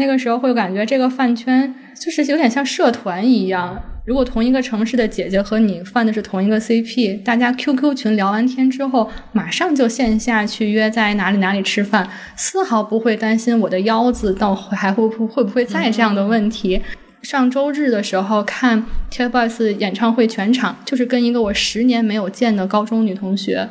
[0.00, 16.80] 那个时候会感觉这个饭圈就是有点像社团一样，如果同一个城市的姐姐和你犯的是同一个 CP，大家 QQ 群聊完天之后，马上就线下去约在哪里哪里吃饭，丝毫不会担心我的腰子到还会不会不会再这样的问题。
[17.22, 23.68] 上周日的时候看 TFBOYS 演唱会全场，就是跟一个我十年没有见的高中女同学，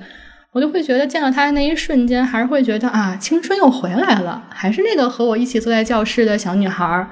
[0.51, 7.08] 我就会觉得见到她的那一瞬间，还是会觉得啊，青春又回来了，还是那个和我一起坐在教室的小女孩儿。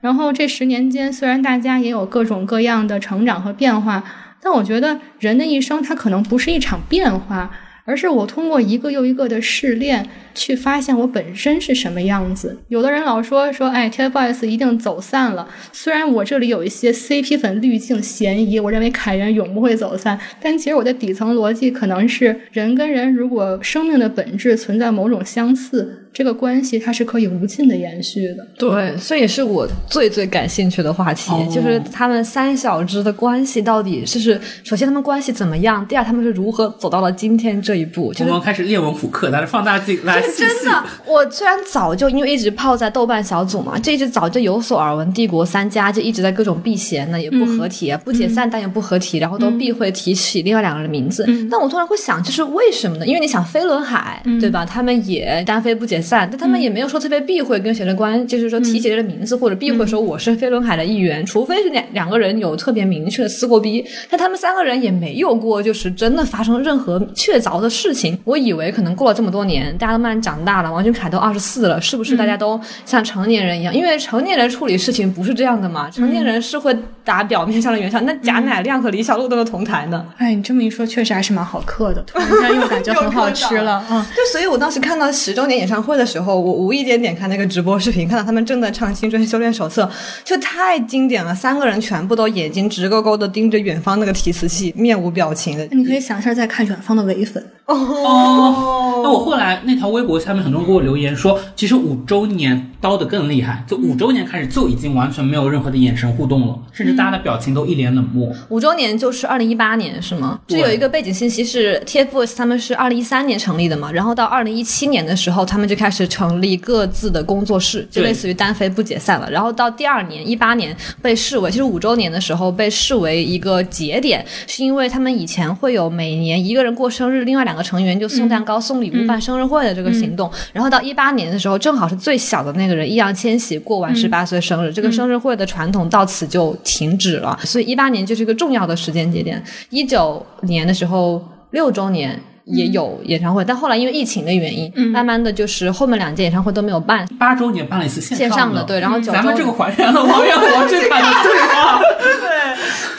[0.00, 4.02] 然后这十年间，虽然大家也有各种各样的成长和变化，
[4.40, 7.50] 但我觉得人的一生，它可能不是一场变化，
[7.88, 10.06] 而是我通过一个又一个的试炼。
[10.34, 12.56] 去发现我本身是什么样子。
[12.68, 15.48] 有的人老说说，哎，TFBOYS 一定走散了。
[15.72, 28.46] 虽然我这里有一些 CP 粉滤镜嫌疑，我认为凯源永不会走散，但其实我的底层逻辑可能是，人跟人如果生命的本质存在某种相似，这个关系它是可以无尽的延续的。
[28.58, 35.86] 对，这也是我最最感兴趣的话题，就是他们三小只的关系到底就是，首先他们关系怎么样？
[35.86, 38.12] 第二，他们是如何走到了今天这一步？
[38.20, 40.20] 我们开始列文虎克，拿着放大镜来。
[40.20, 51.26] 真的，我虽然早就因为一直泡在豆瓣小组嘛，就一直早就有所耳闻，帝国三家就一直在各种避嫌呢，也不合体，不解散但也不合体，然后都避讳提起另外两个人的名字。
[51.50, 53.06] 但我突然会想，就是为什么呢？
[53.06, 54.64] 因为你想飞轮海对吧？
[54.64, 68.18] 他们也单飞不解散，但他们也没有说特别避讳跟谁的关，就是说提起这个名字或者避讳说我是飞轮海的一员，除非是两两个人有特别明确的撕过逼，但他们三个人也没有过就是真的发生任何确凿的事情。
[68.24, 70.58] 我以为可能过了这么多年，大家都慢慢长大。
[70.62, 73.72] 了，王俊凯都二十四了，是不是大家都像成年人一样？
[73.72, 78.04] 因为成年人处理事情不是这样的嘛，成年人是会打表面上的圆场。
[78.04, 80.04] 那贾乃亮和李小璐都是同台呢。
[80.16, 83.84] 哎，你这么一说，确实还是蛮好嗑的，突然间又感觉很好吃了。
[83.88, 89.84] 嗯，就所以我当时看到十周年演唱会的时候，我无意间点开那个直播视频，看到他们正在唱《青春修炼手册》，
[90.24, 91.34] 就太经典了。
[91.34, 95.66] 三个人全部都眼睛直勾勾的盯着远方那个提词器，面无表情的。
[95.72, 97.44] 你可以想象在看远方的唯粉。
[97.66, 108.32] 哦，那我后来那条微博下面很多人给我留言说，其实五周年刀的更厉害，就五周年开始就已经完全没有任何的眼神互动了，甚至大家的表情都一脸冷漠。
[108.48, 110.40] 五周年就是二零一八年是吗？
[110.46, 119.30] 这有一个背景信息是 TFBOYS 他们是二零一三年成立的嘛，然后到二零一七年的时候，他们就开始成立各自的工作室，就类似于单飞不解散了。
[119.30, 130.28] 然后到第二年一八年被视为，其实五周年的时候被视为一个节点，是因为他们以前会有每年一个人过生日，另外两个成员就送蛋糕、送礼物、办生日会的这个行动。
[130.52, 137.38] 然后到一八年的时候，正好是最小的那个人易烊千玺过完十八岁生日，这个生日会的传统到此就停止了。
[137.44, 139.42] 所以一八年就是一个重要的时间节点。
[139.70, 147.06] 一九年的时候六周年也有演唱会，但后来因为疫情的原因，慢慢的就是后面两届演唱会都没有办。
[147.18, 151.78] 八周年办了一次线上的，对，然后咱们这个还原了王源和王俊凯的对话。
[151.78, 152.08] 对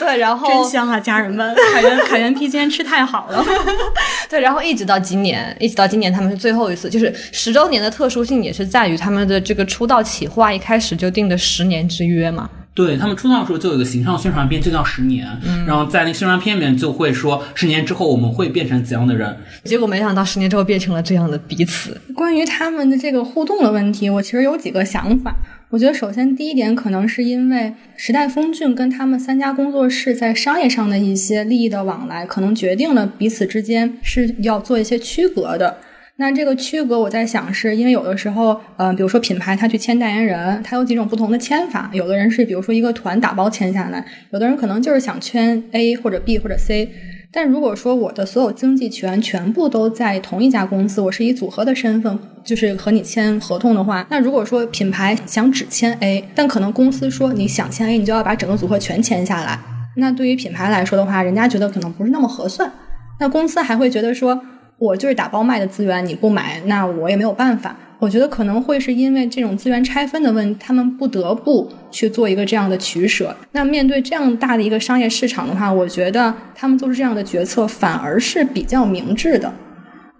[0.00, 1.54] 对，然后真香啊，家人们！
[1.74, 3.44] 凯源凯源 P 今天吃太好了。
[4.30, 12.48] 对，然后一直到今年，一直到今年他们是最后一次，就是十周年的特殊性也是在于他们的这个出道企划一开始就定的十年之约嘛。
[12.84, 19.36] 对他们出道的时候就有一个形象宣传片，就叫《十年》，嗯然后在那宣传片里面就会说十年之后我们会变成怎样的人。
[19.64, 22.00] 结果没想到十年之后变成了这样的彼此。
[22.14, 25.34] 关于他们的这个互动的问题，我其实有几个想法。
[25.68, 35.78] 我觉得首先第一点可能是因为时代峰峻跟他们三家工作室在商业上的一些利益的往来，可能决定了彼此之间是要做一些区隔的。
[36.20, 41.88] 那这个区隔，我在想，是因为有的时候，嗯，比如说品牌它去签代言人，它有几种不同的签法。
[41.94, 46.90] 有的人是比如说一个团打包签下来，有的人可能就是想签 A 或者 B 或者 C。
[47.32, 59.58] 但如果说我的所有经济权全部都在同一家公司，我是以组合的身份，就是和你签合同的话，那如果说品牌想只签 A，但可能公司说你想签 A，你就要把整个组合全签下来。
[59.96, 62.70] 那对于品牌来说的话，人家觉得可能不是那么合算。
[63.18, 64.38] 那公司还会觉得说，
[64.80, 67.76] 我就是打包卖的资源，你不买，那我也没有办法。
[67.98, 73.36] 我觉得可能会是因为这种资源拆分的问题，他们不得不去做一个这样的取舍。
[73.52, 79.52] 那面对这样大的一个商业市场的话，我觉得他们做出这样的决策反而是比较明智的。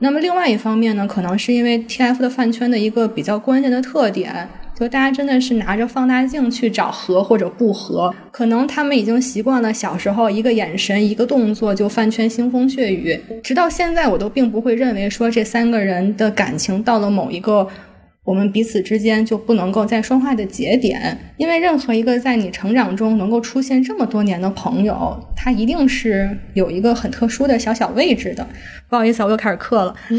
[0.00, 4.46] 那么另外一方面呢，可能是因为 TF 的饭圈的一个比较关键的特点。
[4.80, 17.68] 就大家真的是拿着放大镜去找合或者不合，可能他们已经习惯了小时候一个眼神、一个动作就饭圈腥风血雨，直到现在我都并不会认为说这三个人的感情到了某一个
[18.24, 28.46] 我们彼此之间就不能够再说话的节点，因为任何一个在你成长中能够出现这么多年的朋友，他一定是有一个很特殊的小小位置的。
[28.90, 29.94] 不好意思，我又开始磕了。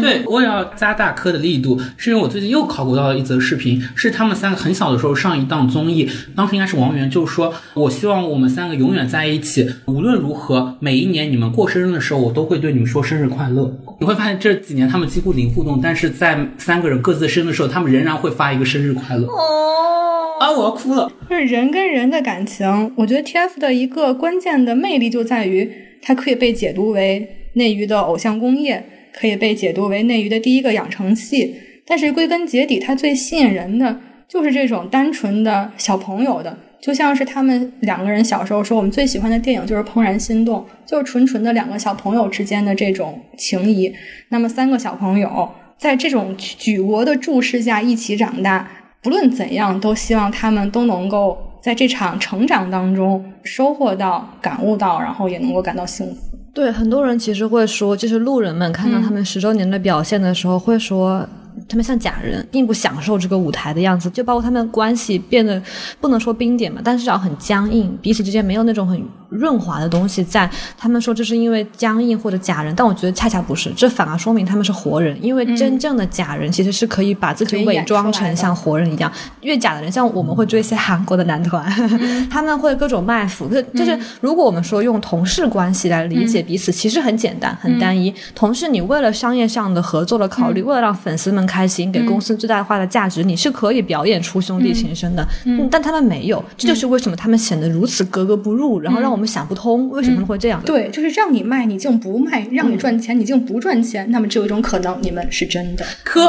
[0.00, 13.72] 对，我也要加大磕的力度，是因为我最近又考古到了一则视频，是他们三个很小的时候上一档综艺，当时应该是王源，就是说我希望我们三个永远在一起，无论如何，每一年你们过生日的时候，我都会对你们说生日快乐。
[14.00, 19.28] 你会发现这几年他们几乎零互动，但是在三个人各自生日的时候，他们仍然会发一个生日快乐。
[19.28, 21.08] 哦，啊，我要哭了。
[21.30, 25.70] 就是人跟人的感情，我觉得 TF 的一个关键的魅力就在于，
[26.02, 28.82] 它可以被解读为内娱的偶像工业，
[29.12, 31.54] 可以被解读为内娱的第一个养成系。
[31.84, 43.92] 但是归根结底，它最吸引人的就是这种单纯的小朋友的，就像是他们两个人小时候说，我们最喜欢的电影就是《怦然心动》，就是纯纯的两个小朋友之间的这种情谊。
[44.30, 48.68] 那么三个小朋友在这种举国的注视下一起长大。
[49.00, 56.27] 不论怎样，都希望他们都能够在这场成长当中收获到、感悟到，然后也能够感到幸福。
[56.58, 61.24] 对，很多人其实会说，就是路人们看到他们十周年的表现的时候，会说。
[61.68, 65.62] 他们像假人，并不享受这个舞台的样子，就包括他们关系变得
[66.00, 70.48] 不能说冰点嘛，但至少很僵硬，彼此之间没有那种很润滑的东西在。
[70.76, 79.10] 他们说这是因为僵硬或者假人，但我觉得恰恰不是，这反而说明他们是活人，因为真正的假人其实是可以把自己伪装成像活人一样。
[79.42, 81.64] 越假的人，像我们会追一些韩国的男团，
[82.30, 88.14] 他们会各种卖腐，就就是如果我们说用同事关系来理解彼此，其实很简单，很单一。
[88.34, 95.26] 同事，你为了商业上的合作的考虑，为了让粉丝们开心，给公司最大化的价值，你是可以表演出兄弟情深的，
[95.70, 100.62] 但他们没有，这就是为什么他们显得如此格格不入，然后让我们想不通为什么会这样。
[100.64, 104.08] 对，就是让你卖，你竟不卖；让你赚钱，你竟不赚钱。
[104.10, 105.84] 那么只有一种可能，你们是真的。
[106.04, 106.20] 可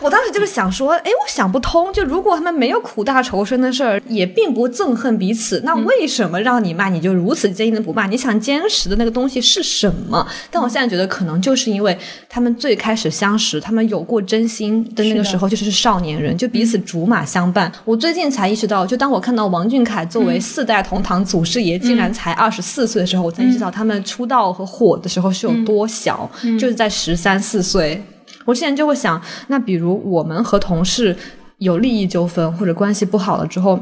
[0.00, 8.08] 我当时就是想说，哎，我想不通，就如果他们没有苦大仇深的事儿，也并不憎恨彼此，那为什么让你卖，你就如此坚定的不卖？
[8.08, 10.26] 你想坚持的那个东西是什么？
[10.50, 11.96] 但我现在觉得，可能就是因为
[12.28, 17.70] 他们最开始相识，他们有过真心的那个时候，就是少年人，就彼此竹马相伴。
[17.84, 28.02] 我最近才意识到，就当我看到王俊凯作为四代同堂祖师爷，竟然才二十四岁的时候，我才意识到他们出道和火的时候是有多小，就是在十三四岁。
[28.46, 31.14] 我之前就会想，那比如我们和同事
[31.58, 33.78] 有利益纠纷或者关系不好了之后，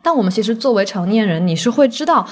[0.00, 2.24] 但我们其实作为成年人，你是会知道。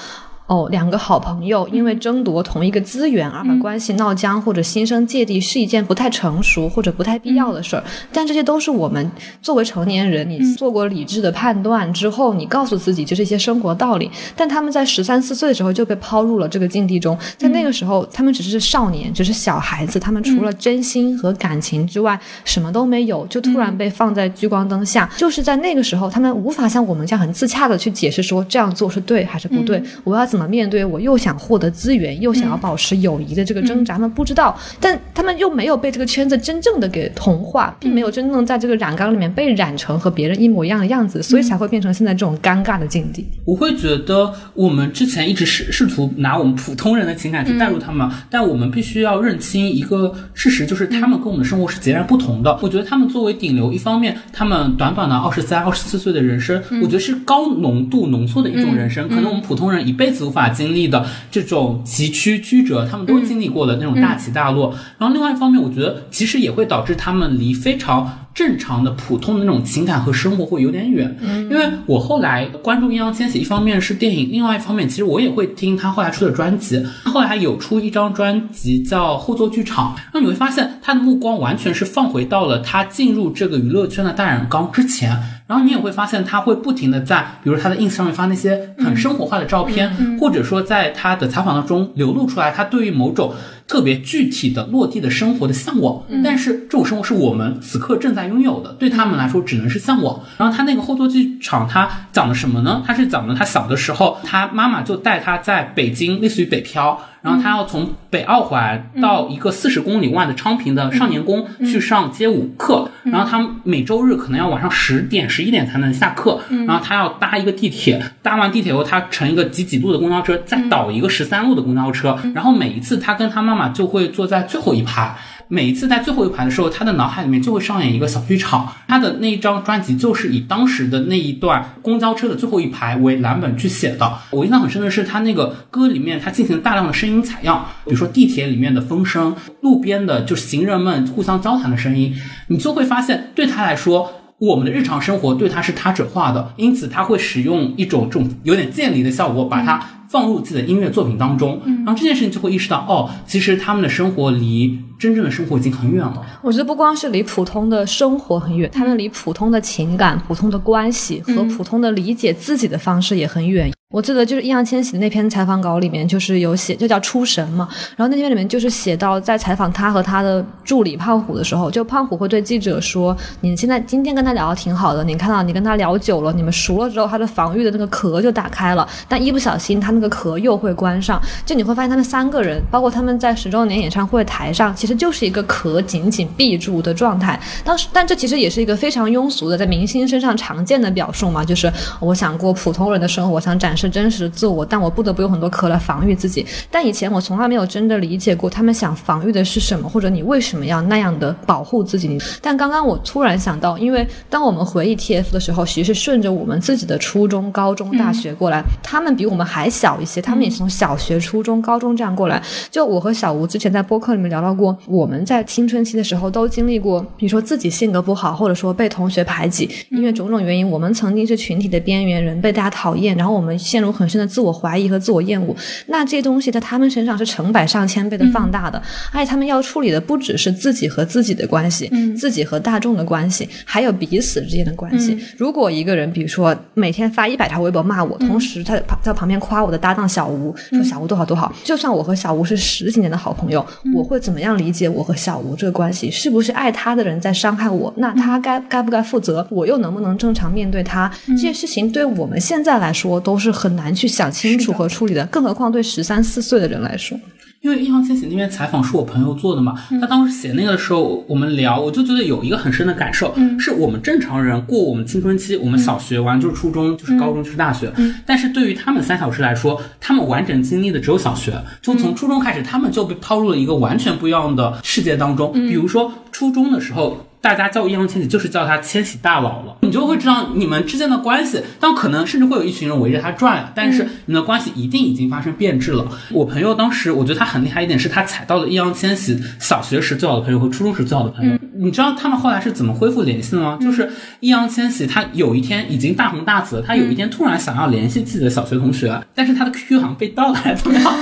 [0.47, 7.83] 哦，两个好朋友因为争夺同一个资源而把关系闹僵或者心生芥蒂，是一件不太成熟或者不太必要的事儿。
[8.13, 14.09] 但这些都是我们作为成年人，你做过理智的判断之后，你告诉自己就是一些生活道理。
[14.37, 25.09] 但他们在十三四岁的时候就被抛入了这个境地中，在那个时候，他们只是少年，只是小孩子，他们除了真心和感情之外，什么都没有，就突然被放在聚光灯下。
[25.17, 30.36] 就是在那个时候，他们无法像我们这样很自洽的去解释说这样做是对还是不对，我要怎。
[30.37, 33.95] 怎么面对我又想获得资源，又想要保持友谊的这个挣扎？
[33.95, 43.25] 他们不知道，但他们又没有被这个圈子真正的给同化，并没有真正在这个染缸里面被染成和别人一模一样的样子，所以才会变成现在这种尴尬的境地。
[43.45, 52.55] 我会觉得我们之前一直试试图拿我们普通人的情感去带入他们，但我们必须要认清一个事实，就是他们跟我们的生活是截然不同的。
[52.61, 60.26] 我觉得他们作为顶流，一方面他们短短的二十三、二十四岁的人生，我觉得是高浓度浓缩的一种人生，可能我们普通人一辈子。
[60.27, 64.75] 无法经历的这种崎岖曲折，他们都经历过的那种大起大落。
[64.97, 71.17] 然后另外一方面，我觉得其实也会导致他们离非常正常的、普通的那种情感和生活会有点远。
[71.49, 76.85] 因为我后来关注易烊千玺，一方面是电影，另外一方面其实我也会听他后来出的专辑。
[77.03, 85.17] 他后来有出一张专辑叫《后座剧场》，那你会发现他的目光完全是放回到了他进入这个娱乐圈的大染缸之前。
[85.47, 93.33] 然后你也会发现，他会不停的在，比如他的 ins 上面发那些很生活化的照片，或者说在他的采访当中流露出来，他对于某种
[93.67, 96.03] 特别具体的落地的生活的向往。
[96.23, 100.21] 但是这种生活是我们此刻正在拥有的，对他们来说只能是向往。
[100.37, 102.81] 然后他那个后座剧场，他讲的什么呢？
[102.85, 106.99] 他是讲的他小的时候，他妈妈就带他在北京，类似于北漂。
[107.23, 125.17] 然后他要从北二环到一个四十公里外的昌平的少年宫去上街舞课，然后他每周日可能要晚上十点十一点才能下课，然后他要搭一个地铁，搭完地铁后他乘一个几几路的公交车，再倒一个十三路的公交车，然后每一次他跟他妈妈就会坐在最后一排。
[125.49, 128.67] 每一次在最后一排的时候，他的脑海里面就会上演一个小剧场。
[128.85, 134.13] 他的那一张专辑就是以当时的那一段公交车的最后一排为蓝本去写的。
[134.31, 142.13] 我印象很深的是，他那个歌里面他进行大量的声音采样，比如说地铁里面的风声，路边的就行人们互相交谈的声音，
[142.47, 144.11] 你就会发现，对他来说。
[144.39, 151.59] 我们的日常生活对他是他者化的，因此他会使用一种这种有点渐离的效果，把它放入自己的音乐作品当中。
[151.65, 156.23] 然后这件事情就会意识到，哦，其实他们的生活离真正的生活已经很远了。
[156.43, 163.71] 我觉得不光是离普通的生活很远，他们离普通的情感、普通的关系和普通的理解自己的方式也很远。
[163.89, 167.65] 我记得就是易烊千玺的那篇采访稿里面，就是有写，就叫出神嘛。
[167.95, 181.21] 然后那篇里面就是写到，在采访他和他的助理胖虎的时候，就胖虎会对记者说：“你现在今天跟他聊的挺好的，你看到你跟他聊久了，你们熟了之后，他的防御的那个壳就打开了，但一不小心他那个壳又会关上。
[181.45, 187.39] 就你会发现他们三个人，包括他们在十周年演唱会台上，其实就是一个壳紧紧闭住的状态。
[187.63, 191.71] 当时，但这其实也是一个非常庸俗的，在明星身上常见的表述嘛，就是
[192.01, 193.76] 我想过普通人的生活，我想展。
[193.77, 196.45] 是真实的自我，但我不得不用很多壳来防御自己。
[196.71, 202.17] 但以前我从来没有真的理解过他们想防御的是什么，或者你为什么要那样的保护自己。
[202.41, 212.41] 但刚刚我突然想到，因为当我们回忆 TF 的时候，其实是顺着我们自己的初中、高中、大学过来，他们比我们还小一些，他们也是从小学、初中、高中这样过来。
[212.71, 223.57] 就我和小吴之前在播客里面聊到过，我们在青春期的时候都经历过，比如说自己性格不好，或者说被同学排挤，因为种种原因，我们曾经是群体的边缘人，被大家讨厌，然后我们。
[223.67, 225.53] 陷入很深的自我怀疑和自我厌恶，
[225.87, 235.17] 那这些东西在他们身上是成百上千倍的放大的，而且他们要处理的不只是自己和自己的关系，自己和大众的关系，还有彼此之间的关系。
[235.37, 246.09] 如果一个人，比如说每天发一百条微博骂我，同时他在旁边夸我的搭档小吴，说小吴多好多好，就算我和小吴是十几年的好朋友，我会怎么样理解我和小吴这个关系？
[246.09, 247.93] 是不是爱他的人在伤害我？
[247.97, 249.45] 那他该该不该负责？
[249.49, 251.11] 我又能不能正常面对他？
[251.27, 253.56] 这些事情对我们现在来说都是。
[253.57, 257.19] 很难去想清楚和处理的，更何况对十三四岁的人来说。
[257.61, 267.91] 因为易烊千玺那边采访是我朋友做的嘛，他当时写那个的时候，我们聊，我就觉得有一个很深的感受，是我们正常人过我们青春期，我们小学完就是初中，就是高中，就是大学，
[268.27, 275.51] 但是对于他们三小时来说，他们完整经历的只有小学，就从初中开始，他们就被抛入了一个完全不一样的世界当中。
[275.51, 277.25] 比如说初中的时候。
[277.47, 279.77] 大家叫易烊千玺，就是叫他千玺大佬了。
[279.81, 286.05] 你就会知道你们之间的关系，但可能甚至会有一群人围着他转，但是你们的关系一定已经发生变质了。
[286.31, 291.57] 我朋友当时，我觉得他很厉害一点，是他踩到了易烊千玺小学时最好的朋友和初中时最好的朋友。
[291.79, 293.77] 你知道他们后来是怎么恢复联系的吗？
[293.79, 301.13] 就是易烊千玺他有一天已经大红大紫，他有一天突然想要联系自己的小学同学，但是他的 QQ 好像被盗了，还是怎么样？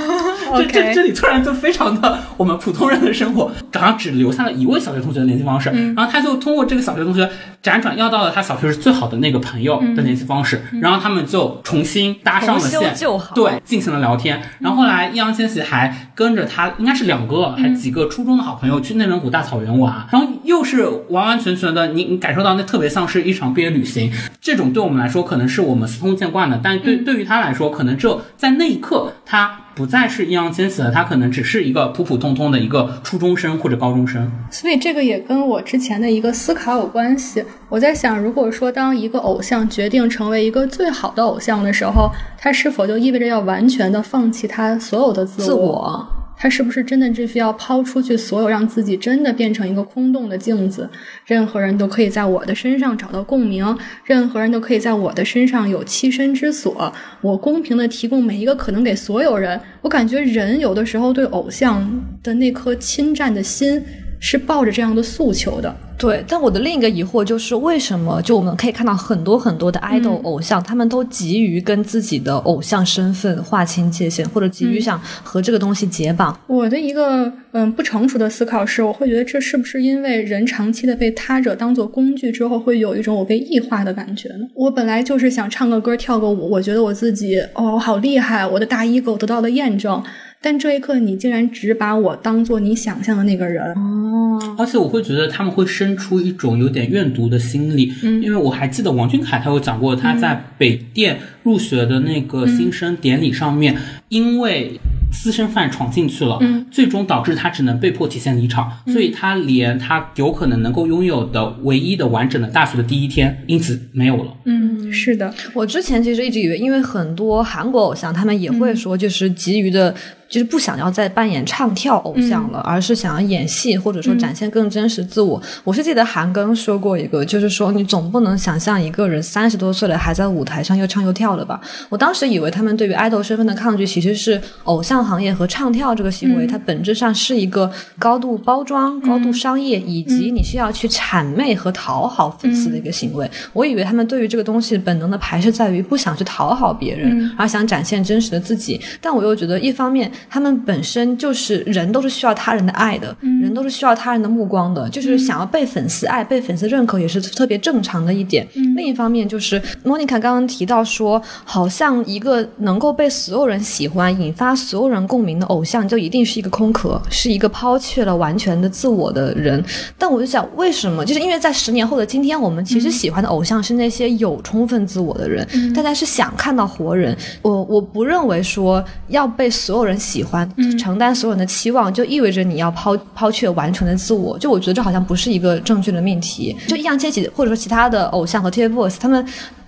[0.56, 7.28] 这这这里突然就非常的我们普通人的生活，好像只留下了一位小学同学的联系方式，然后他就通过这个小学同学
[7.62, 12.94] 辗转要到了他小学时最好的那个朋友的联系方式，然后他们就重新搭上了线，
[13.34, 14.40] 对，进行了聊天。
[14.60, 24.12] 然后后来易烊千玺还跟着他，应该是两个还几个初中的好朋友去内蒙古大草原玩，然后又是完完全全的，你你感受到那特别像是一场毕业旅行。
[24.40, 29.60] 这种对我们来说可能是我们司空见惯的，但对对于他来说，可能只有在那一刻他。
[29.76, 34.32] 不再是易烊千玺了，他可能只是一个普普通通的一个初中生或者高中生。
[34.50, 37.44] 所以这个也跟我之前的一个思考有关系。
[37.68, 46.08] 我在想，如果说当一个偶像决定成为一个最好的偶像的时候，他是否就意味着要完全的放弃他所有的自我？
[46.36, 50.88] 他是不是真的只需要抛出去所有，让自己真的变成一个空洞的镜子？
[51.24, 56.92] 任何人都可以在我的身上找到共鸣，任何人都可以在我的身上有栖身之所。
[57.20, 59.60] 我公平的提供每一个可能给所有人。
[59.80, 61.88] 我感觉人有的时候对偶像
[62.22, 63.82] 的那颗侵占的心。
[64.18, 66.24] 是抱着这样的诉求的，对。
[66.28, 76.38] 但我的另一个疑惑就是，为什么就我们可以看到很多很多的爱豆偶像，他们都急于跟自己的偶像身份划清界限，或者急于想和这个东西解绑？
[76.46, 84.46] 我的一个嗯不成熟的思考是，我会觉得这是不是因为人长期的被他者当做工具之后，会有一种我被异化的感觉呢？
[84.54, 90.02] 我本来就是想唱个歌、跳个舞，我觉得我自己哦好厉害，我的大 ego 得到了验证。
[90.46, 93.74] 但这一刻，你竟然只把我当做你想象的那个人。
[93.74, 94.38] 哦！
[94.56, 103.76] 而且我会觉得他们会生出一种有点怨毒的心理，嗯，因为我还记得王俊凯他有讲过，他在北电入学的那个新生典礼上面，
[104.08, 104.78] 因为。
[105.12, 114.34] 私生饭闯进去了，嗯，最终导致他只能被迫提前离场，所以他连他有可能能够拥有的唯一的完整的大学的第一天，因此没有了。
[114.44, 119.94] 嗯，是的，我之前其实一直以为，因为很多韩国偶像他们也会说，就是急于的
[120.28, 125.40] 就是不想要再扮演唱跳偶像了，而是想要演戏，或者说展现更真实自我。
[125.64, 131.60] 我是记得韩庚说过一个，就是说你总不能想象一个人三十多岁了还在舞台上又唱又跳的吧？
[131.88, 143.30] 我当时以为他们对于爱豆身份的抗拒，其实是偶像行业和唱跳这个行为，它本质上是一个高度包装、高度商业，以及你需要去谄媚和讨好粉丝的一个行为。
[143.52, 148.80] 我以为他们对于这个东西本能的排斥在于不想去讨好别人，而想展现真实的自己。
[149.00, 158.46] 但我又觉得，一方面他们本身就是人，都是需要他人的爱的，人都是需要他人的目光的，就是想要被粉丝爱、被粉丝认可，也是特别正常的一点。
[158.76, 169.62] 另一方面，就是莫妮卡刚刚提到说，好像一个能够被所有人喜欢、引发所有人共鸣的偶像，就一定是一个空壳，是一个抛弃了完全的自我的人。
[169.98, 171.04] 但我就想，为什么？
[171.04, 177.16] 就是因为在十年后的今天，我们其实喜欢的偶像是那些有充分自我的人，大家是想看到活人。
[177.42, 180.48] 我我不认为说要被所有人喜欢，
[180.78, 184.38] 承担所有人的期望，就意味着你要抛抛却完全的自我。
[184.38, 186.56] 就我觉得这好像不是一个正确的命题。
[186.68, 189.26] 就易烊千玺或者说其他的偶像和 TFBOYS，他们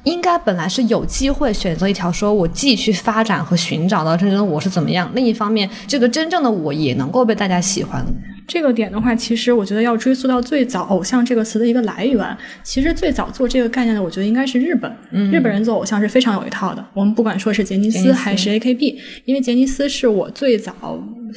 [0.08, 5.10] 应该本来是有机会选择一条说我继续发展和寻找到真正的我是怎么样。
[5.14, 8.04] 另一方面，这个真正的我也能够被大家喜欢。
[8.46, 12.26] 这个点的话，其实我觉得要追溯到最早“偶像”这个词的一个来源。
[12.62, 14.90] 其实最早做这个概念的，我觉得应该是日本。
[15.10, 16.82] 嗯日本人做偶像是非常有一套的。
[16.94, 18.96] 我们不管说是杰尼斯还是 AKB，
[19.26, 20.72] 因为杰尼斯是我最早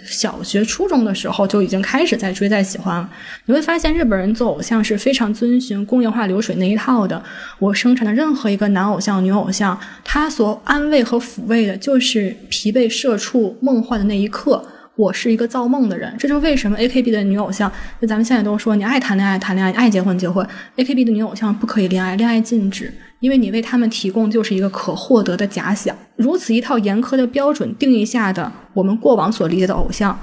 [0.06, 3.10] 小学、初中的时候就已经开始在追、在喜欢了。
[3.46, 7.22] 你会发现，日本人做偶像是非常遵循工业化流水那一套的。
[7.60, 14.66] 我生产的任何一个男偶像、女偶像，他所安慰和抚慰的就是疲惫社畜梦幻的那一刻。
[14.96, 17.72] 我是一个造梦的人，这就是为什么 AKB 的女偶像，
[18.02, 25.96] 就咱们现在都说你爱谈恋爱谈恋爱，爱结婚结婚，AKB 的女偶像不可以恋爱，恋爱禁止，因为你为他们提供就是一个可获得的假想。
[26.18, 30.18] 如此一套严苛的标准定义下的我们过往所理解的偶像，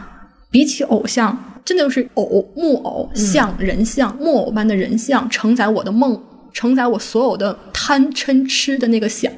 [0.50, 6.20] 比起偶像，真的就是偶木偶像人像木偶般的人像，承载我的梦，
[6.52, 9.32] 承载我所有的贪嗔痴的那个想。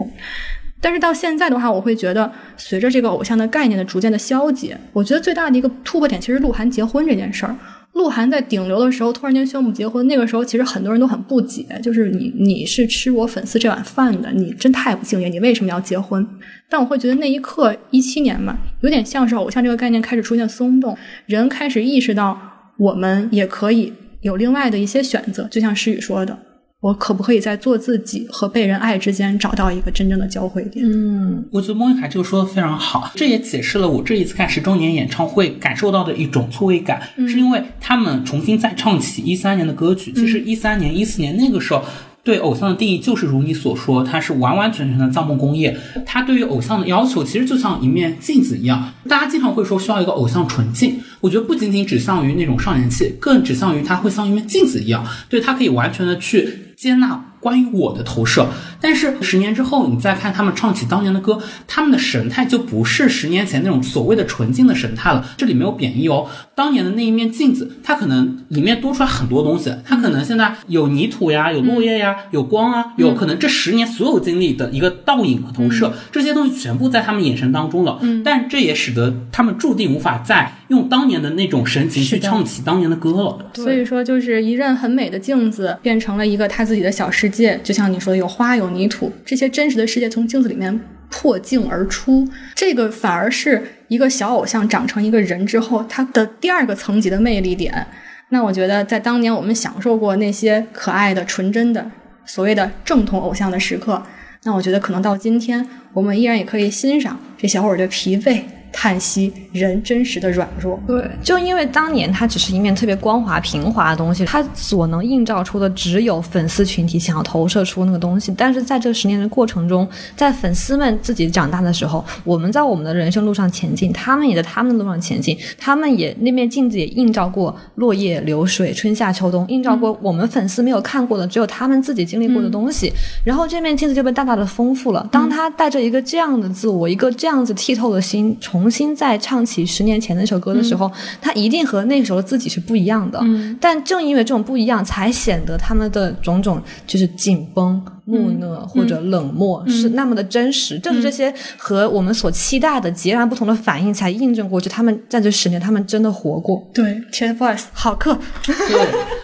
[0.81, 7.55] 但是到现在的话，我会觉得随着这个偶像的概念的逐渐的消解，我觉得最大的一个突破点其实鹿晗结婚这件事儿。
[7.93, 16.25] 鹿晗在顶流的时候突然间宣布结婚，那个时候其实很多人都很不解，就是你你是吃我粉丝这碗饭的，你真太不敬业，你为什么要结婚？
[16.69, 22.41] 但我会觉得那一刻一七年嘛，有点像是偶像这个概念开始出现松动，人开始意识到
[22.77, 26.39] 我们也可以有另外的一些选择，就像诗雨说的。
[26.81, 30.85] 我可不可以在做自己和被人爱之间找到一个真正的交汇点？
[30.89, 40.11] 嗯，我觉得莫妮卡这个说的非常好，这也解释了我这一次看十周年演唱会感受到的一种错位感，是因为他们重新再唱起一三年的歌曲。
[40.13, 41.83] 其实一三年、一四年那个时候。
[42.23, 45.75] 对偶像的定义就是如你所说，它是完完全全的造梦工业。
[46.05, 48.93] 它对于偶像的要求，其实就像一面镜子一样。
[49.09, 56.47] 大家经常会说需要一个偶像纯净，我觉得不仅仅指向于那种少年气，更指向于它会像一面镜子一样，对它可以完全的去
[56.81, 58.47] 接纳关于我的投射。
[58.81, 65.23] 但是十年之后，你再看他们唱起当年的歌，他们的神态就不是十年前那种所谓的纯净的神态了。
[65.37, 72.17] 这里没有贬义哦，当年的那一面镜子，它可能里面多出来很多东西，它可能现在有泥土呀，有落叶呀。
[72.31, 77.99] 有光啊，有可能这十年所有经历的一个倒影和投射，这些东西全部在他们眼神当中了。
[78.01, 83.51] 嗯，但这也使得他们注定无法再用当年的那种神情去唱起当年的歌了。
[83.55, 92.27] 所以说，就是一任很美的镜子变成了一个他自己的小世界，就像你说的，有花有泥土，这些真实的世界从镜子里面破镜而出。
[92.55, 97.87] 这个反而是一个小偶像长成一个人之后，他的第二个层级的魅力点。
[98.31, 101.91] 那我觉得，在当年我们享受过那些可爱的、纯真的。
[102.25, 104.01] 所谓的正统偶像的时刻，
[104.45, 108.43] 那我觉得可能到今天，我们依然也可以欣赏这小伙儿的疲惫。
[108.73, 118.33] 叹息人真实的软弱，对，就因为当年它只是一面特别光滑平滑的东西，它所能映照出的只有粉丝群体想要投射出那个东西。
[118.37, 132.93] 但是在这十年的过程中，在粉丝们自己长大的时候，我们在我们的人生路上前进，他们也在他们的路上前进，他们也那面镜子也映照过落叶流水、春夏秋冬，映照过我们粉丝没有看过的，只有他们自己经历过的东西。
[133.25, 135.07] 然后这面镜子就被大大的丰富了。
[135.11, 143.19] 当他带着一个这样的自我，一个这样子剔透的心，从重新再唱起十年前那首歌的时候，他一定和那个时候自己是不一样的。
[143.59, 150.79] 但正因为这种不一样，才显得他们的种种就是紧绷、木讷或者冷漠是那么的真实。
[150.79, 156.63] 正是这些和我们所期待的截然不同的反应，才印证过，就他们在这十年，他们真的活过。
[156.75, 158.19] 对，TFBOYS 好客。
[158.45, 158.55] 对，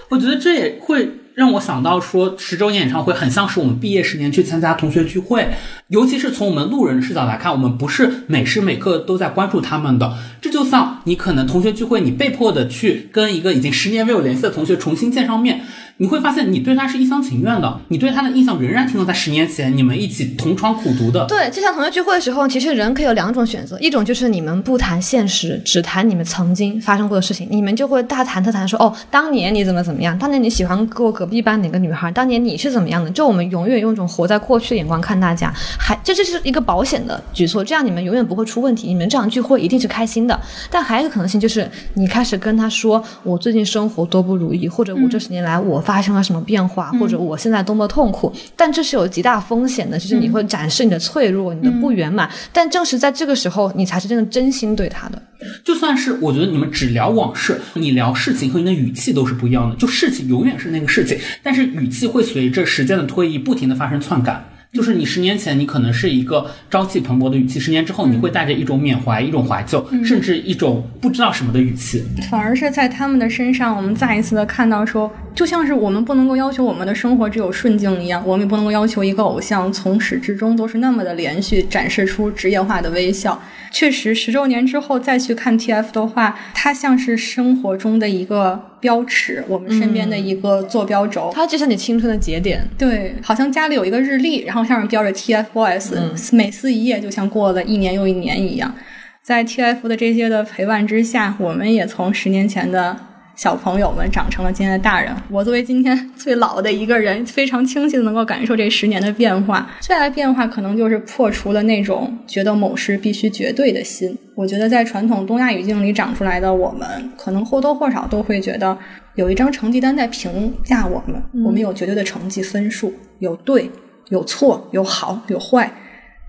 [0.08, 1.10] 我觉得这也会。
[1.36, 5.50] 让我想到说，十周年演唱会很像是我们毕业十年去参加同学聚会，
[5.88, 10.16] 尤其是从我们路人视角来看，我们不是每时每刻都在关注他们的。
[10.40, 15.60] 这就像你可能同学聚会，你被迫的去跟一个已经十年没有联系的同学重新见上面。
[15.98, 21.24] 你会发现，你对他是一厢情愿的，你对他的印象仍然停留在十年前你们一起同窗苦读的。
[21.26, 33.10] 对，就像同学聚会的时候，其实人可以有两种选择，一种就是你们不谈现实，只谈你们曾经发生过的事情，你们就会大谈特谈说，哦，当年你怎么怎么样，当年你喜欢过隔壁班哪个女孩，当年你是怎么样的？
[33.12, 40.38] 就我们永远用一种活在过去的眼光看大家，还这这是一个保险的举措，这样你们永远不会出问题，你们这场聚会一定是开心的。
[40.70, 46.66] 但还有一个可能性就是，你开始跟他说，我最近生活多不如意，或者我这十年来我发生了什么变。
[46.66, 49.96] 化或者我现在多么痛苦，但这是有极大风险的。
[49.96, 52.28] 就是你会展示你的脆弱，你的不圆满。
[52.52, 55.22] 但正是在这个时候，你才是真的真心对他的。
[55.62, 59.76] 就算是我觉得你们只聊往事，你聊事情和你的语气都是不一样的。
[59.76, 64.44] 就事情永远是那个事情，但是语气会随着时间的推移不停的发生篡改。
[64.76, 72.04] 就是你十年前，你可能是一个朝气蓬勃的语气；十年之后，你会带着一种缅怀、一种怀旧，甚至一种不知道什么的语气。
[72.30, 83.40] 反而是在他们的身上，我们再一次的看到说，就像是我们不能够要求我们的生活只有顺境一样，我们也不能够要求一个偶像从始至终都是那么的连续展示出职业化的微笑。
[83.78, 91.30] 确实，十周年之后再去看 TF 的话，它像是生活中的一个标尺，我们身边的一个坐标轴。
[91.34, 92.66] 它就像你青春的节点。
[92.78, 98.74] 对，好像家里有一个日历，然后上面标着 TFBOYS，每撕一页就像过了一年又一年一样。
[99.22, 102.96] 在 TF 的这些的陪伴之下，我们也从十年前的。
[103.36, 105.14] 小朋友们长成了今天的大人。
[105.30, 109.70] 我作为今天最老的一个人，非常清晰的能够感受这十年的变化。
[109.78, 114.16] 最大的变化可能就是破除了那种觉得某事必须绝对的心。
[114.34, 118.76] 我觉得在传统东亚语境里长出来的我们，可能或多或少都会觉得
[119.16, 121.22] 有一张成绩单在评价我们。
[121.44, 123.70] 我们有绝对的成绩分数，有对，
[124.08, 125.70] 有错，有好，有坏。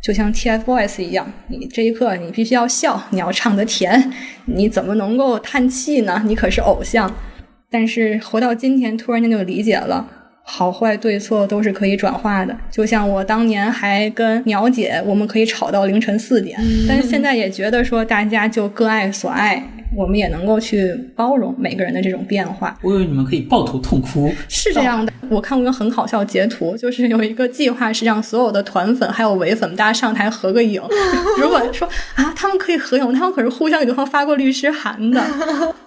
[0.07, 4.09] 就像 TFBOYS 一样，你这一刻你必须要笑，你要唱得甜，
[4.45, 6.23] 你怎么能够叹气呢？
[6.25, 7.13] 你可是偶像。
[7.69, 10.07] 但是活到今天，突然间就理解了，
[10.45, 12.55] 好坏对错都是可以转化的。
[12.71, 19.61] 就像我当年还跟鸟姐，我们可以吵到凌晨四点，但是现在也觉得说大家就各爱所爱。
[19.95, 22.77] 我们也能够去包容每个人的这种变化。
[22.81, 24.31] 我以为你们可以抱头痛哭。
[24.47, 30.81] 是这样的，我看过一个很好笑截图， 就是有一个计划是让所有的团粉还有唯粉大家上台合个影。
[31.39, 35.23] 如果说啊，他们可以合影，他们可是互相给对方发过律师函的。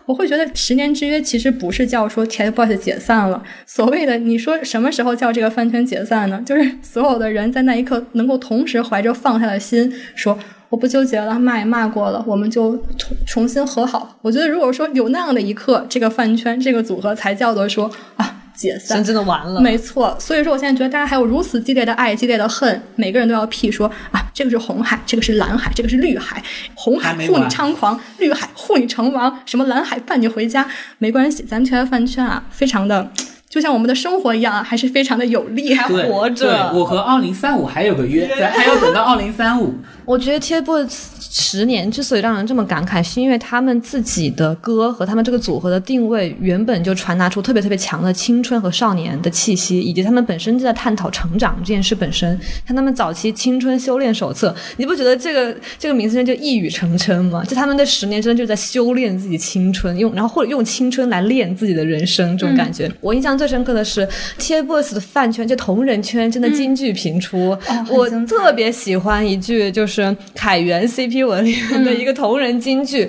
[0.07, 3.43] 我会觉得十年之约其实不是叫说 TFBOYS 解散了。
[3.65, 6.43] 所谓的你说什么时候叫这个饭圈解散呢？
[6.45, 10.39] 就是所有的人在那一刻能够同时怀着放下的心说。
[10.71, 14.17] 我不纠结了，骂也骂过了，我们就重重新和好。
[14.23, 19.61] 我觉得，如果说有那样的一刻，这个饭圈这个组合才叫做说啊解散，真的完了。
[19.61, 26.41] 没错，所以说我现在觉得大家还有如此激烈的爱、激烈的恨，每个人都要辟说啊，这个是红海，这个是蓝海，这个是绿海。
[26.77, 30.65] 红海护你猖狂，绿海护你成王，什么蓝海伴你回家，
[30.99, 33.11] 没关系，咱们这些饭圈啊，非常的。
[33.51, 36.47] 就像我们的生活一样，还是非常的有力，还活着。
[36.47, 39.75] 对，我和二零三五还有个约， 还要等到二零三五。
[40.05, 40.89] 我觉得 TFBOYS
[41.19, 52.39] 十年之所以让人这么感慨，是因为他们自己的歌和他们这个组合的定位原本就传达出特别特别强的青春和少年的气息，以及他们本身就在探讨成长这件事本身。
[52.67, 57.45] 像他们早期《青春修炼手册》，你不觉得这个这个名字就一语成谶吗？
[57.45, 62.91] 就他们的十年真的就在修炼自己青春，用然后或者用青春来练自己的人生，这种感觉。
[63.01, 64.07] 我印象最深刻的是
[64.39, 67.57] TFBOYS 的饭圈，就同人圈真的金句频出。
[67.89, 73.09] 我特别喜欢一句，就是凯源 CP 文里面的一个同人金句。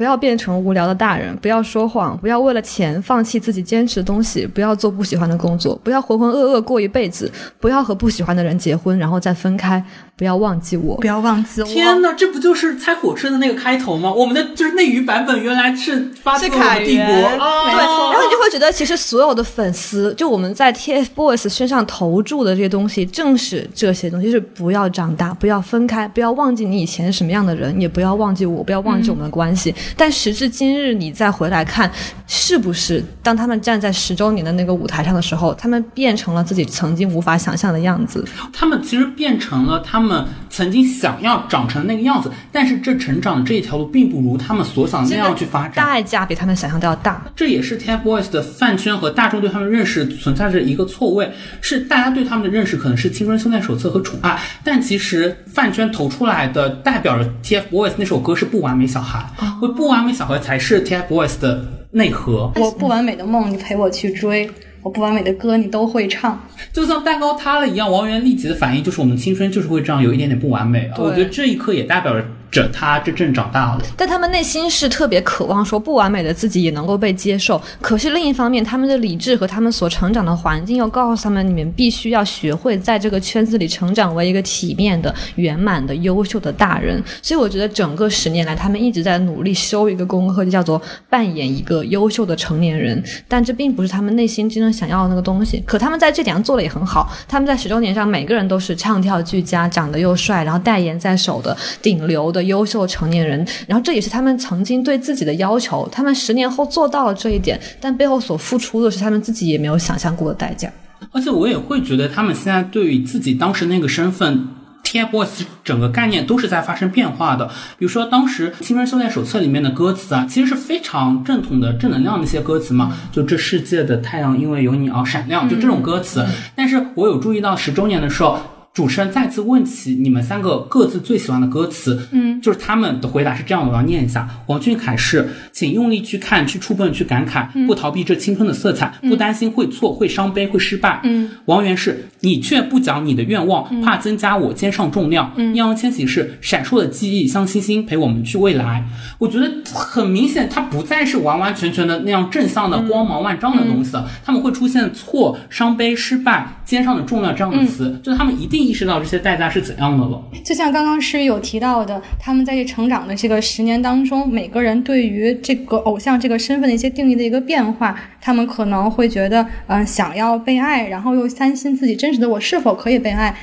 [0.00, 9.84] 不要变成无聊的大人，不要说谎，不要为了钱放弃自己坚持的东西，不要做不喜欢的工作，不要浑浑噩噩过一辈子，不要和不喜欢的人结婚然后再分开，
[10.16, 11.66] 不要忘记我，不要忘记我。
[11.66, 14.10] 天哪，这不就是猜火车的那个开头吗？
[14.10, 17.20] 我们的就是内娱版本，原来是发自我们帝国，对。
[17.20, 29.74] 然后你就会觉得，其实所有的粉丝，就我们在 TFBOYS 身上投注的这些东西，正是这些东西，就是不要长大，不要分开，不要忘记你以前是什么样的人，也不要忘记我，不要忘记我们的关系。
[29.96, 31.90] 但时至今日，你再回来看，
[32.26, 38.24] 是不是当他们站在十周年的那个舞台上的时候，他们变成了自己曾经无法想象的样子？
[38.52, 47.22] 他们其实变成了他们曾经想要长成那个样子，但是这成长的这一条路并不如他们所想的那样去发展，代价比他们想象的要大。
[47.34, 51.30] 这也是 TFBOYS 的饭圈和大众对他们认识存在着一个错位，
[51.60, 54.30] 是大家对他们的认识可能是《青春修炼手册》和《宠爱》，
[54.62, 59.24] 但其实饭圈投出来的代表着 TFBOYS 那首歌是《不完美小孩》，
[59.70, 60.12] 不完美。
[60.12, 62.52] 小孩才是 TFBOYS 的内核。
[62.56, 64.50] 我不完美的梦，你陪我去追。
[64.82, 66.42] 我不完美的歌你都会唱。
[66.72, 70.96] 就像蛋糕塌了一样，王源立即的反应就是我们青春就是会这样，有一点点不完美啊。
[70.98, 72.24] 我觉得这一刻也代表着
[72.72, 73.82] 他真正长大了。
[73.96, 77.60] 但他们内心是特别渴望说不完美的自己也能够被接受。
[77.80, 87.02] 可是另一方面，他们的理智和他们所成长的环境又告诉他们，你们必须要学会在这个圈子里成长为一个体面的、圆满的、优秀的大人。
[87.22, 93.02] 所以我觉得整个十年来，他们一直在努力修一个功课，就叫做扮演一个优秀的成年人。
[93.28, 95.62] 但这并不是他们内心真正想要的那个东西。
[95.66, 103.46] 可他们在这点上做的也很好，他们在十周年上每个人都是唱跳俱佳，长得又帅，然后代言在手的顶流的优秀成年人。
[103.66, 105.88] 然后这也是他们曾经对自己的要求。
[105.90, 110.70] 他们十年后做到了这一点，但背后所付出的是他们自己也没有想象过的代价。
[111.12, 114.48] 而且我也会觉得他们现在对于自己当时那个身份。
[114.82, 117.46] TFBOYS 整个概念都是在发生变化的，
[117.78, 126.26] 比如说当时《青春修炼手册》里面的歌词啊，其实是非常正统的正能量的一些歌词嘛，就这世界的太阳因为有你而闪亮，就这种歌词。
[126.56, 128.40] 但是我有注意到十周年的时候。
[128.72, 134.28] 主持人再次问起你们三个各自最喜欢的歌词，嗯，就是他们的回答是这样的，我要念一下。
[134.46, 141.00] 王俊凯是，请用力去看，去触碰，去感慨，不逃避这青春的色彩，不担心会错、会伤悲、会失败。
[141.02, 145.32] 嗯，王源是，你却不讲你的愿望，怕增加我肩上重量。
[145.36, 148.86] 嗯，易烊千玺是，闪烁的记忆像星星陪我们去未来。
[149.18, 158.59] 我觉得很明显，他不再是完完全全的那样正向的光芒万丈的东西了，他们会出现错、伤悲、失败、肩上的重量这样的词，就是他们一定。
[158.60, 160.22] 意识到这些代价是怎样的了。
[160.44, 173.34] 就像刚刚诗雨有提到的，他们在这成长的这个十年当中，每个人对于这个偶像这个身份的一些定义的一个变化，他们可能会觉得，嗯、想要被爱，然后又担心自己真实的我是否可以被爱。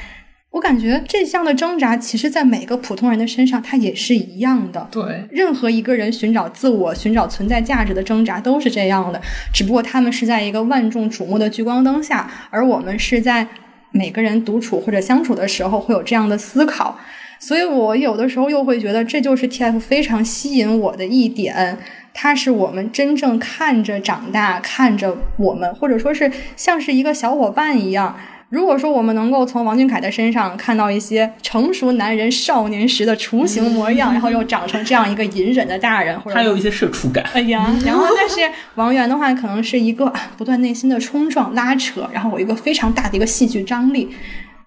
[0.51, 4.87] 我感觉这项的挣扎，其实在每个普通人的身上，它也是一样的。
[4.89, 9.21] 对，任何一个人寻找自我、寻找存在价值的挣扎都是这样的，
[9.53, 13.45] 只不过他们是在一个万众瞩目的聚光灯下，而我们是在
[13.91, 16.97] 每个人独处或者相处的时候会有这样的思考。
[17.39, 21.77] 所以我有的时候又会觉得，这就是 TF 非常吸引我的一点。
[22.13, 28.17] 它是我们真正看着长大，看着我们，或者说是像是一个小伙伴一样。
[28.49, 37.25] 如果说我们能够从王俊凯的身上看到一些成熟男人少年时的雏形模样，然后又长成这样一个隐忍的大人，或者还有一些社畜感。
[37.33, 38.35] 哎呀， 然后但是
[38.75, 44.07] 王源的话，可能是一个啊不断内心的冲撞、拉扯，然后我一个非常大的一个戏剧张力，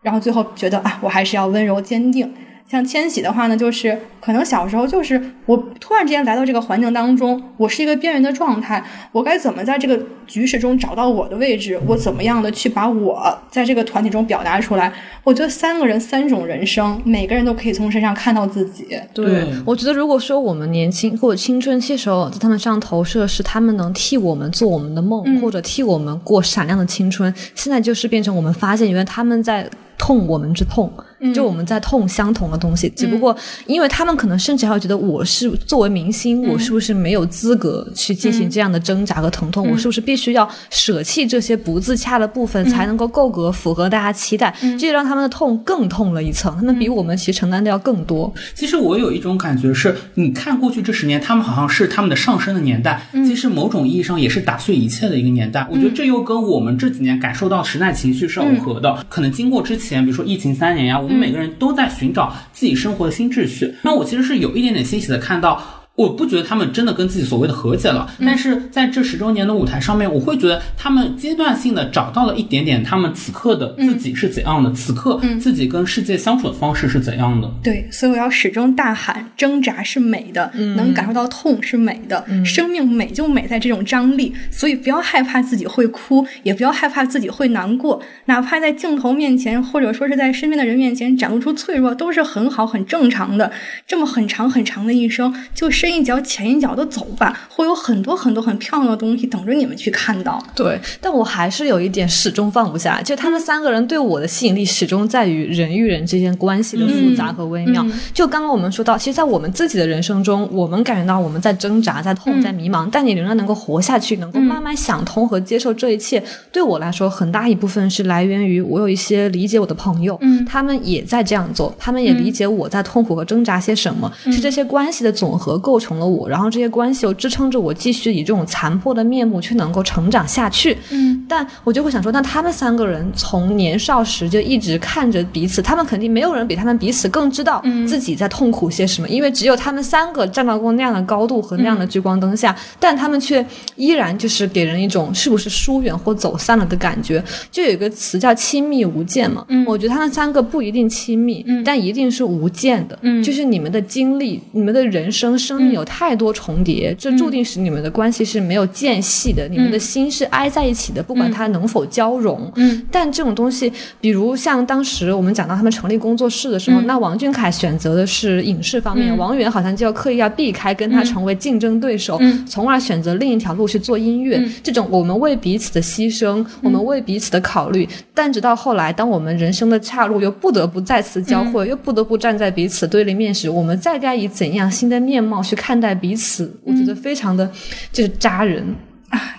[0.03, 2.31] 然后最后觉得啊，我还是要温柔坚定。
[2.71, 11.81] 像千玺的话呢，就是可能小时候就是我突然之间来到这个环境当中，我是一个边缘的状态，我该怎么在这个局势中找到我的位置？
[11.89, 14.93] 我怎么样的去把我在这个团体中表达出来？
[15.25, 18.87] 我觉得三个人三种人生，每个人都可以从身上看到自己。
[19.13, 29.69] 对我觉得如果说我们年轻或者青春期时候在他们身上投射是他们能替我们做我们的梦，嗯或者替我们过闪亮的青春，现在就是变成我们发现原来他们在。
[30.03, 31.05] 痛我们之痛，嗯
[31.35, 39.71] 就我们在痛相同的东西，只不过因为他们可能甚至还会觉得我是作为明星，我是不是没有资格去进行这样的挣扎和疼痛？
[39.71, 44.55] 我是不是必须要舍弃这些不自洽的部分，才能够够格符合大家期待？
[44.61, 48.33] 这就让他们的痛更痛了一层，他们比我们其实承担的要更多。
[48.55, 55.67] 其实我有一种感觉是，你看过去这十年，他们好像是他们的上升的年代，其实某种意义上也是打碎一切的一个年代。
[55.71, 59.05] 我觉得这又跟我们这几年感受到时代情绪是耦合的。
[59.09, 63.75] 可能经过之前，比如说疫情三年呀，我们每个人都在寻找自己生活的新秩序。
[63.83, 65.80] 那我其实是有一点点欣喜的看到。
[66.01, 77.53] 我不觉得他们真的跟自己所谓的和解了，但是在这十周年的舞台上面，我会觉得他们阶段性的找到了一点点他们此刻的自己是怎样的，此刻自己跟世界相处的方式是怎样的。
[77.63, 84.33] 对，所以我要始终大喊：挣扎是美的，能感受到痛是美的，生命美就美在这种张力。
[84.51, 93.53] 所以不要害怕自己会哭，也不要害怕自己会难过，哪怕在镜头面前，或者说是在身边的人面前展露出脆弱，都是很好很正常的。
[93.87, 100.41] 这么很长很长的一生，就深一脚浅一脚的走吧，会有很多很多很漂亮的东西等着你们去看到。
[100.55, 107.85] 对，但我还是有一点始终放不下，就他们三个人对我的吸引力始终在于人与人之间关系的复杂和微妙。
[108.15, 116.23] 就刚刚我们说到，其实，在我们自己的人生中，我们感觉到我们在挣扎、在痛、在迷茫，但你仍然能够活下去，能够慢慢想通和接受这一切。
[116.53, 130.77] 对我来说，很大一部分是来源于我有一些理解我的朋友，嗯他们也在这样做，他们也理解我在痛苦和挣扎些什么，是这些关系的总和构构成了我，然后这些关系又支撑着我继续以这种残破的面目去能够成长下去。
[130.91, 143.47] 嗯，但我就会想说，那他们三个人从年少时就一直看着彼此，他们肯定没有人比他们彼此更知道自己在痛苦些什么，因为只有他们三个站到过那样的高度和那样的聚光灯下，但他们却
[143.77, 147.23] 依然就是给人一种是不是疏远或走散了的感觉。
[147.53, 162.51] 就有一个词叫亲密无间嘛，我觉得他们三个不一定亲密，但一定是无间的，就是你们的经历、你们的人生、生命有太多重叠，这注定使你们的关系是没有间隙的，你们的心是挨在一起的，不管它能否交融。
[162.57, 174.43] 嗯，但这种东西，比如像当时我们讲到他们成立工作室的时候，那王俊凯选择的是影视方面，王源好像就要刻意要避开跟他成为竞争对手，从而选择另一条路去做音乐。
[174.63, 186.57] 这种我们为彼此的牺牲，我们为彼此的考虑，但直到后来，当我们人生的岔路又不得不再次交汇，又不得不站在彼此对立面时，我们再该以怎样新的面貌去看待彼此？
[186.65, 187.51] 我觉得非常的
[187.93, 188.65] 就是扎人。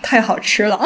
[0.02, 0.78] 太好吃了。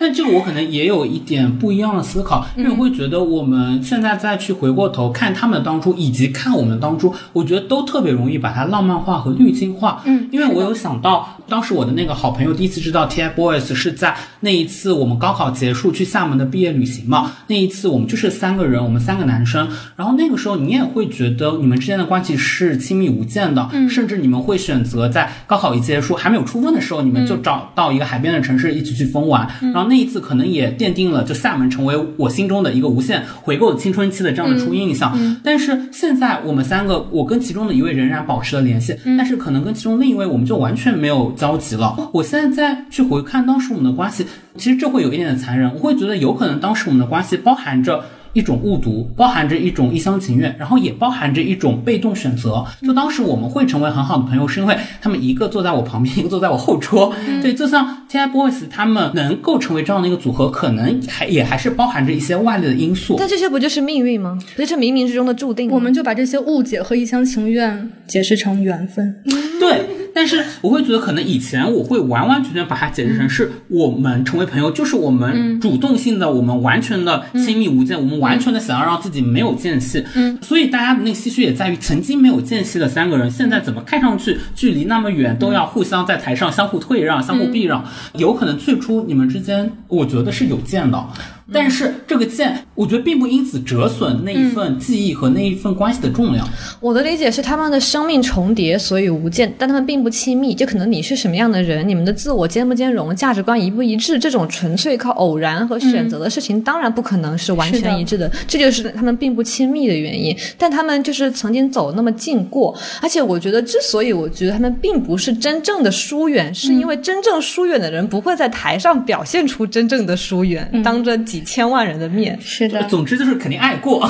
[0.00, 10.00] 但这个我可能也有一点不一样的思考，因为我会觉得我们现在再去回过头看他们当初，以及看我们当初，我觉得都特别容易把它浪漫化和滤镜化。
[10.06, 17.32] 嗯，因为我有想到，当时我的那个好朋友第一次知道 TFBOYS 是在那一次我们高考结束去厦门的毕业旅行嘛。
[17.48, 35.12] 那一次我们就是三个人，我们三个男生，然后那个时候你也会觉得你们之间的关系是亲密无间的，嗯，甚至你们会选择在高考一结束还没有出分的时候，你们就找到一个海边的城市一起去疯玩，然后那一次可能也奠定了就厦门成为我心中的一个无限回购青春期的这样的初印象。
[35.42, 42.10] 但是现在我们三个，我跟其中的一位仍然保持了联系，但是可能跟其中另一位我们就完全没有交集了。
[42.14, 44.24] 我现在再去回看当时我们的关系，
[44.56, 48.04] 其实这会有一点点残忍，我会觉得有可能当时我们的关系包含着。
[48.32, 52.64] 一种误读，包含着一种一厢情愿，然后也包含着一种被动选择。
[52.80, 57.12] 就当时我们会成为很好的朋友，是因为他们一个坐在我旁边，一个坐在我后桌。
[57.42, 63.14] 对，就像 TFBOYS 他们能够成为这样的一个组合，可能还也还是包含着一些外力的因素。
[63.16, 64.36] 但这些不就是命运吗？
[64.56, 65.74] 不是冥冥之中的注定吗？
[65.76, 69.22] 我们就把这些误解和一厢情愿解释成缘分。
[69.60, 80.04] 对，但是我会觉得，可能以前我会完完全全把它解释成是我们成为朋友，就是我们主动性的，我们完全的亲密无间，我们完全的想要让自己没有间隙。
[80.16, 87.84] 嗯，所以大家的那个唏嘘也在于，曾经没有间隙的三个人，现在怎么看上去距离那么远，都要互相在台上相互退让、相互避让？
[88.14, 91.06] 有可能最初你们之间，我觉得是有见的。
[91.52, 96.48] 但是这个剑，我觉得并不因此折损那一份记忆和那一份关系的重量。
[96.80, 100.54] 我的理解是，他们的生命重叠，所以无间，但他们并不亲密。
[100.54, 108.30] 就可能你是什么样的人，你们的自我兼不兼容，价值观一不一致，这种纯粹靠偶然和选择的事情，当然不可能是完全一致的。
[108.46, 110.36] 这就是他们并不亲密的原因。
[110.56, 112.72] 但他们就是曾经走那么近过，
[113.02, 121.39] 而且我觉得，之所以我觉得他们并不是真正的疏远，是因为真正疏远的人不会在台上表现出真正的疏远，当着几。
[121.40, 122.82] 千万人的面，是的。
[122.84, 124.08] 总之就是肯定爱过。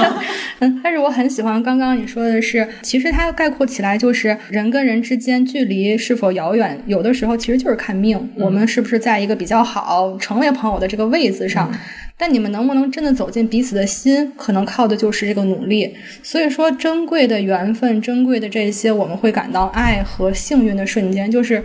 [0.60, 11.72] 嗯，但是我很喜欢刚刚你说的是，其实它概括起来就是人跟人之间距离是否遥远，有的时候其实就是看命，我们是不是在一个比较好成为朋友的这个位子上。
[12.18, 15.94] 但你们能不能真的走进彼此的心，可能靠的就是这个努力。
[16.22, 21.64] 所以说，珍贵的缘分，珍贵的这些，我们会感到爱和幸运的瞬间，就是。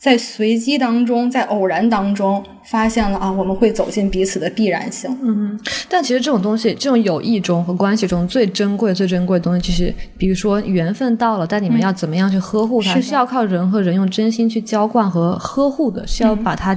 [0.00, 5.14] 在随机当中，在偶然当中，发现了啊，我们会走进彼此的必然性。
[5.22, 12.98] 嗯，但其实这种东西，这种友谊中和关系中最珍贵、最珍贵的东西，就是比如说缘分到了，但你们要怎么样去呵护它？
[12.98, 16.74] 是要靠人和人用真心去浇灌和呵护的，是要把它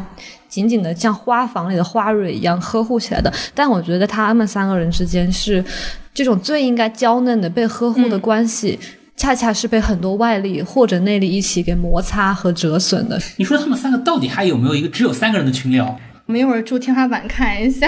[0.50, 3.32] 紧紧的像花房里的花蕊一样呵护起来的。
[3.56, 5.64] 但我觉得他们三个人之间是
[6.14, 8.78] 这种最应该娇嫩的、被呵护的关系。
[9.16, 13.20] 恰恰是被很多外力或者内力一起给摩擦和折损的。
[13.38, 15.98] 你说他们三个到底还有没有一个只有三个人的群聊？
[16.26, 17.86] 我们一会儿住天花板看一下。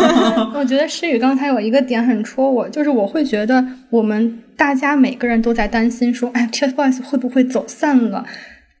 [0.54, 8.24] 我觉得诗雨刚才有一个点很戳我，就是我会觉得我们大家每个人都在担心说，哎，TFBOYS 会不会走散了？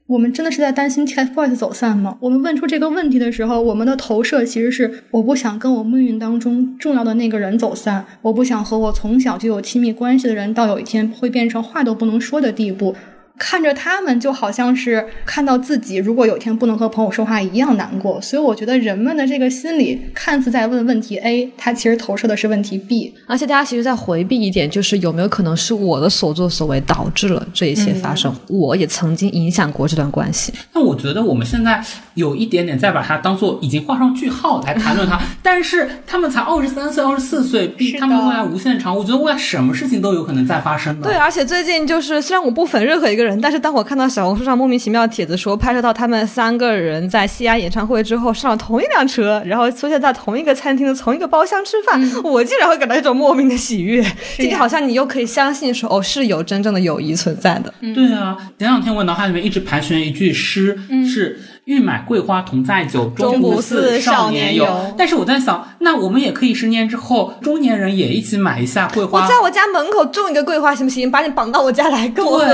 [0.06, 2.18] 我们真的是在担心 TFBOYS 走散吗？
[2.20, 12.94] 我们问出这个问题的时候，我们的投射其实是我不想跟我命运当中重要的那个人走散，我不想和我从小就有亲密关系的人到有一天会变成话都不能说的地步。
[13.36, 18.20] 看着他们，就好像是看到自己如果有一天不能和朋友说话一样难过。
[18.20, 23.12] 所以我觉得人们的这个心理看似在问问题 A，他其实投射的是问题 B。
[23.26, 28.32] 而且大家其实在回避一点，就是有没有可能是我的所作所为导致了这一切发生？
[28.48, 30.52] 我也曾经影响过这段关系。
[30.72, 38.96] 那我觉得我们现在有一点点在把它当做已经画上句号来谈论它， 但是他们才二十三岁、二十四岁，比他们未来无限长。
[38.96, 41.08] 我觉得未来什么事情都有可能再发生的。
[41.08, 43.23] 对，而且最近就是虽然我不粉任何一个。
[43.24, 54.02] 个人，但是当我看到小红书上莫名其妙的帖子说拍摄到他们三个人在西安演唱会之后上了同一辆车，然后出现在同一个餐厅的同一个包厢吃饭，我竟然会感到一种莫名的喜悦。
[54.36, 57.72] 今天好像你又可以相信说，哦，是有真正的友谊存在的。
[57.94, 60.78] 对啊，前两天我脑海里面一直盘旋一句诗，
[61.10, 61.40] 是。
[61.64, 64.94] 欲买桂花同载酒，终不似少年游。
[64.98, 69.22] 但是我在想，那我们也可以十年之后，中年人也一起买一下桂花。
[69.22, 71.10] 我在我家门口种一个桂花行不行？
[71.10, 72.46] 把你绑到我家来跟我喝。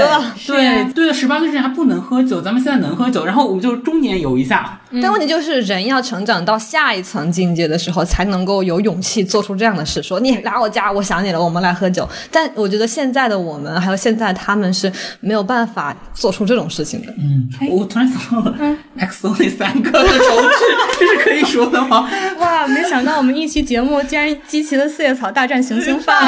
[0.47, 4.79] 对对，十八岁之前还不能喝酒，咱们现在能喝酒，然后我们就中年游一下。
[5.03, 10.03] 但问题就是，人要成长到下一层境界的时候，才能够有勇气做出这样的事。
[10.03, 12.09] 说你来我家，我想你了，我们来喝酒。
[12.31, 17.13] 但我觉得现在的我们，还有现在他们是没有办法做出这种事情的。
[17.19, 18.57] 嗯，我突然想到了
[19.01, 20.65] ，XO 那三个的手指，
[20.99, 22.11] 这是可以说的吗？
[22.39, 26.21] 哇，没想到我们一期节目竟然集齐了四叶草大战行星饭，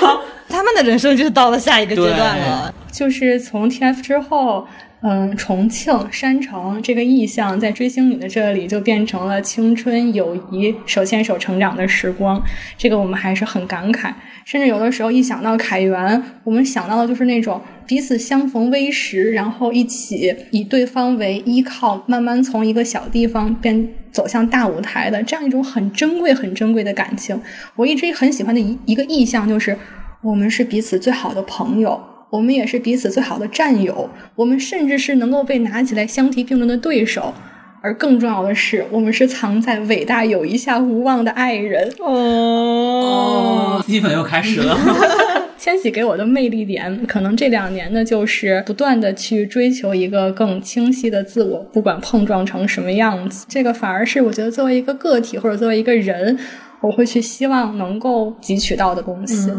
[0.48, 4.66] 他们的人生就是到了下一个阶段了，就是从 TF 之后。
[5.06, 12.42] 嗯，重庆山城这个意象在追星女的这里就变成了青春友谊手牵手成长的时光，
[12.78, 14.10] 这个我们还是很感慨。
[14.46, 27.38] 甚至有的时候一想到凯源，我们想到的就是那种彼此相逢微时，然后一起以对方为依靠，慢慢从一个小地方变走向大舞台的这样一种很珍贵、很珍贵的感情。
[27.76, 29.76] 我一直很喜欢的一一个意象就是，
[30.22, 32.13] 我们是彼此最好的朋友。
[32.34, 37.32] 我们也是彼此最好的战友，我们甚至是能够被拿起来相提并论的对手，
[37.80, 41.88] 而更重要的是，我们是藏在伟大友谊下无望的爱人。
[42.00, 44.76] 哦，基本又开始了。
[45.56, 56.36] 千玺给我的魅力点，可能这两年呢，就是不断的去追求一个更清晰的自我，不管碰撞成什么样子，这个反而是我觉得作为一个个体或者作为一个人。
[56.84, 59.50] 我会去希望能够汲取到的东西。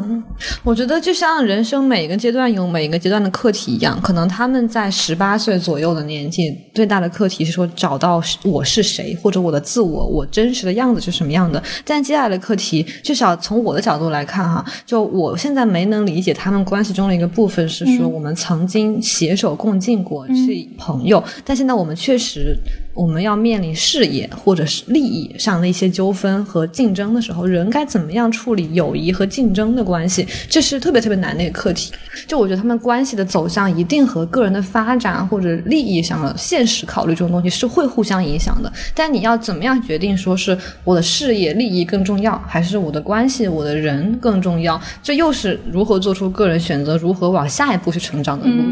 [0.63, 11.61] 我觉得就像人生每一个阶段有每一个阶段的课题一样，可能他们在十八岁左右的年纪，最大的课题是说找到我是谁，或者我的自我，我真实的样子是什么样的。
[11.83, 20.33] 但接下来的课题，至少从我的角度来看，哈，就我现在没能理解他们关系中的一个部分是说，我们曾经携手共进过，是
[20.77, 22.55] 朋友，但现在我们确实。
[22.95, 30.25] 我们要面临事业或者是利益上的一些纠纷和竞争的时候，人该怎么样处理友谊和竞争的关系？
[30.49, 31.91] 这是特别特别难的一个课题。
[32.25, 38.71] 就我觉得他们关系的走向一定和个人的发展或者利益上的现实考虑这种东西是会互相影响的。
[38.95, 44.81] 但你要怎么样决定说是我的事业利益更重要，还是我的关系我的人更重要？
[45.03, 48.63] 这又是如何做出个人选择，如何往下一步去成长的路？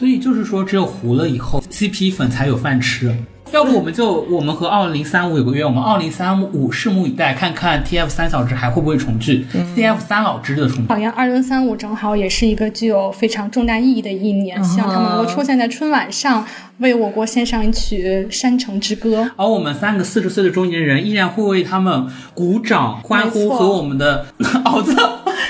[0.00, 3.14] 所以就是说，只有糊了以后，CP 粉才有饭吃。
[3.52, 9.44] 要不我们就我们和二零三五有个约，我们二零三五拭目以待，看看 TF 三小只还会不会重聚
[9.76, 10.88] ，CF 三老只的重聚。
[10.88, 16.46] 好像二零三五正好也是一个具有非常重大意义的一年，希望他们能够出现在春晚上，
[16.78, 19.22] 为我国献上一曲《山城之歌》。
[19.36, 24.96] 而我们三个四十岁的中年人依然会为他们鼓掌欢呼，和我们的袄子。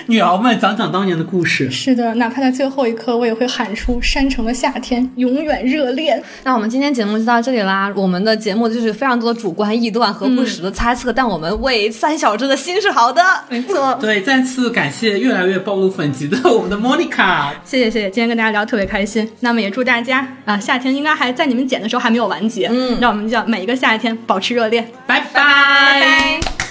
[0.07, 1.71] 女儿们讲讲当年的故事。
[1.71, 6.23] 是的，哪怕在最后一刻，我也会喊出《山城的夏天》，永远热恋。
[6.45, 7.93] 那我们今天节目就到这里啦。
[7.95, 13.23] 我们的节目就是非常多的主观臆断和不实的猜测，但我们为三小只的心是好的。
[13.49, 13.97] 没错。
[14.01, 17.51] 对，再次感谢越来越暴露粉籍的我们的 Monica。
[17.65, 19.29] 谢谢谢谢，今天跟大家聊特别开心。
[19.41, 22.69] 那么也祝大家啊，夏天应该还在你们剪的时候还没有完结。
[22.71, 24.87] 嗯，让我们叫每一个夏天保持热恋。
[25.07, 26.70] 拜拜。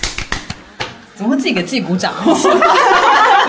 [1.19, 2.13] 怎么会自己给自己鼓掌？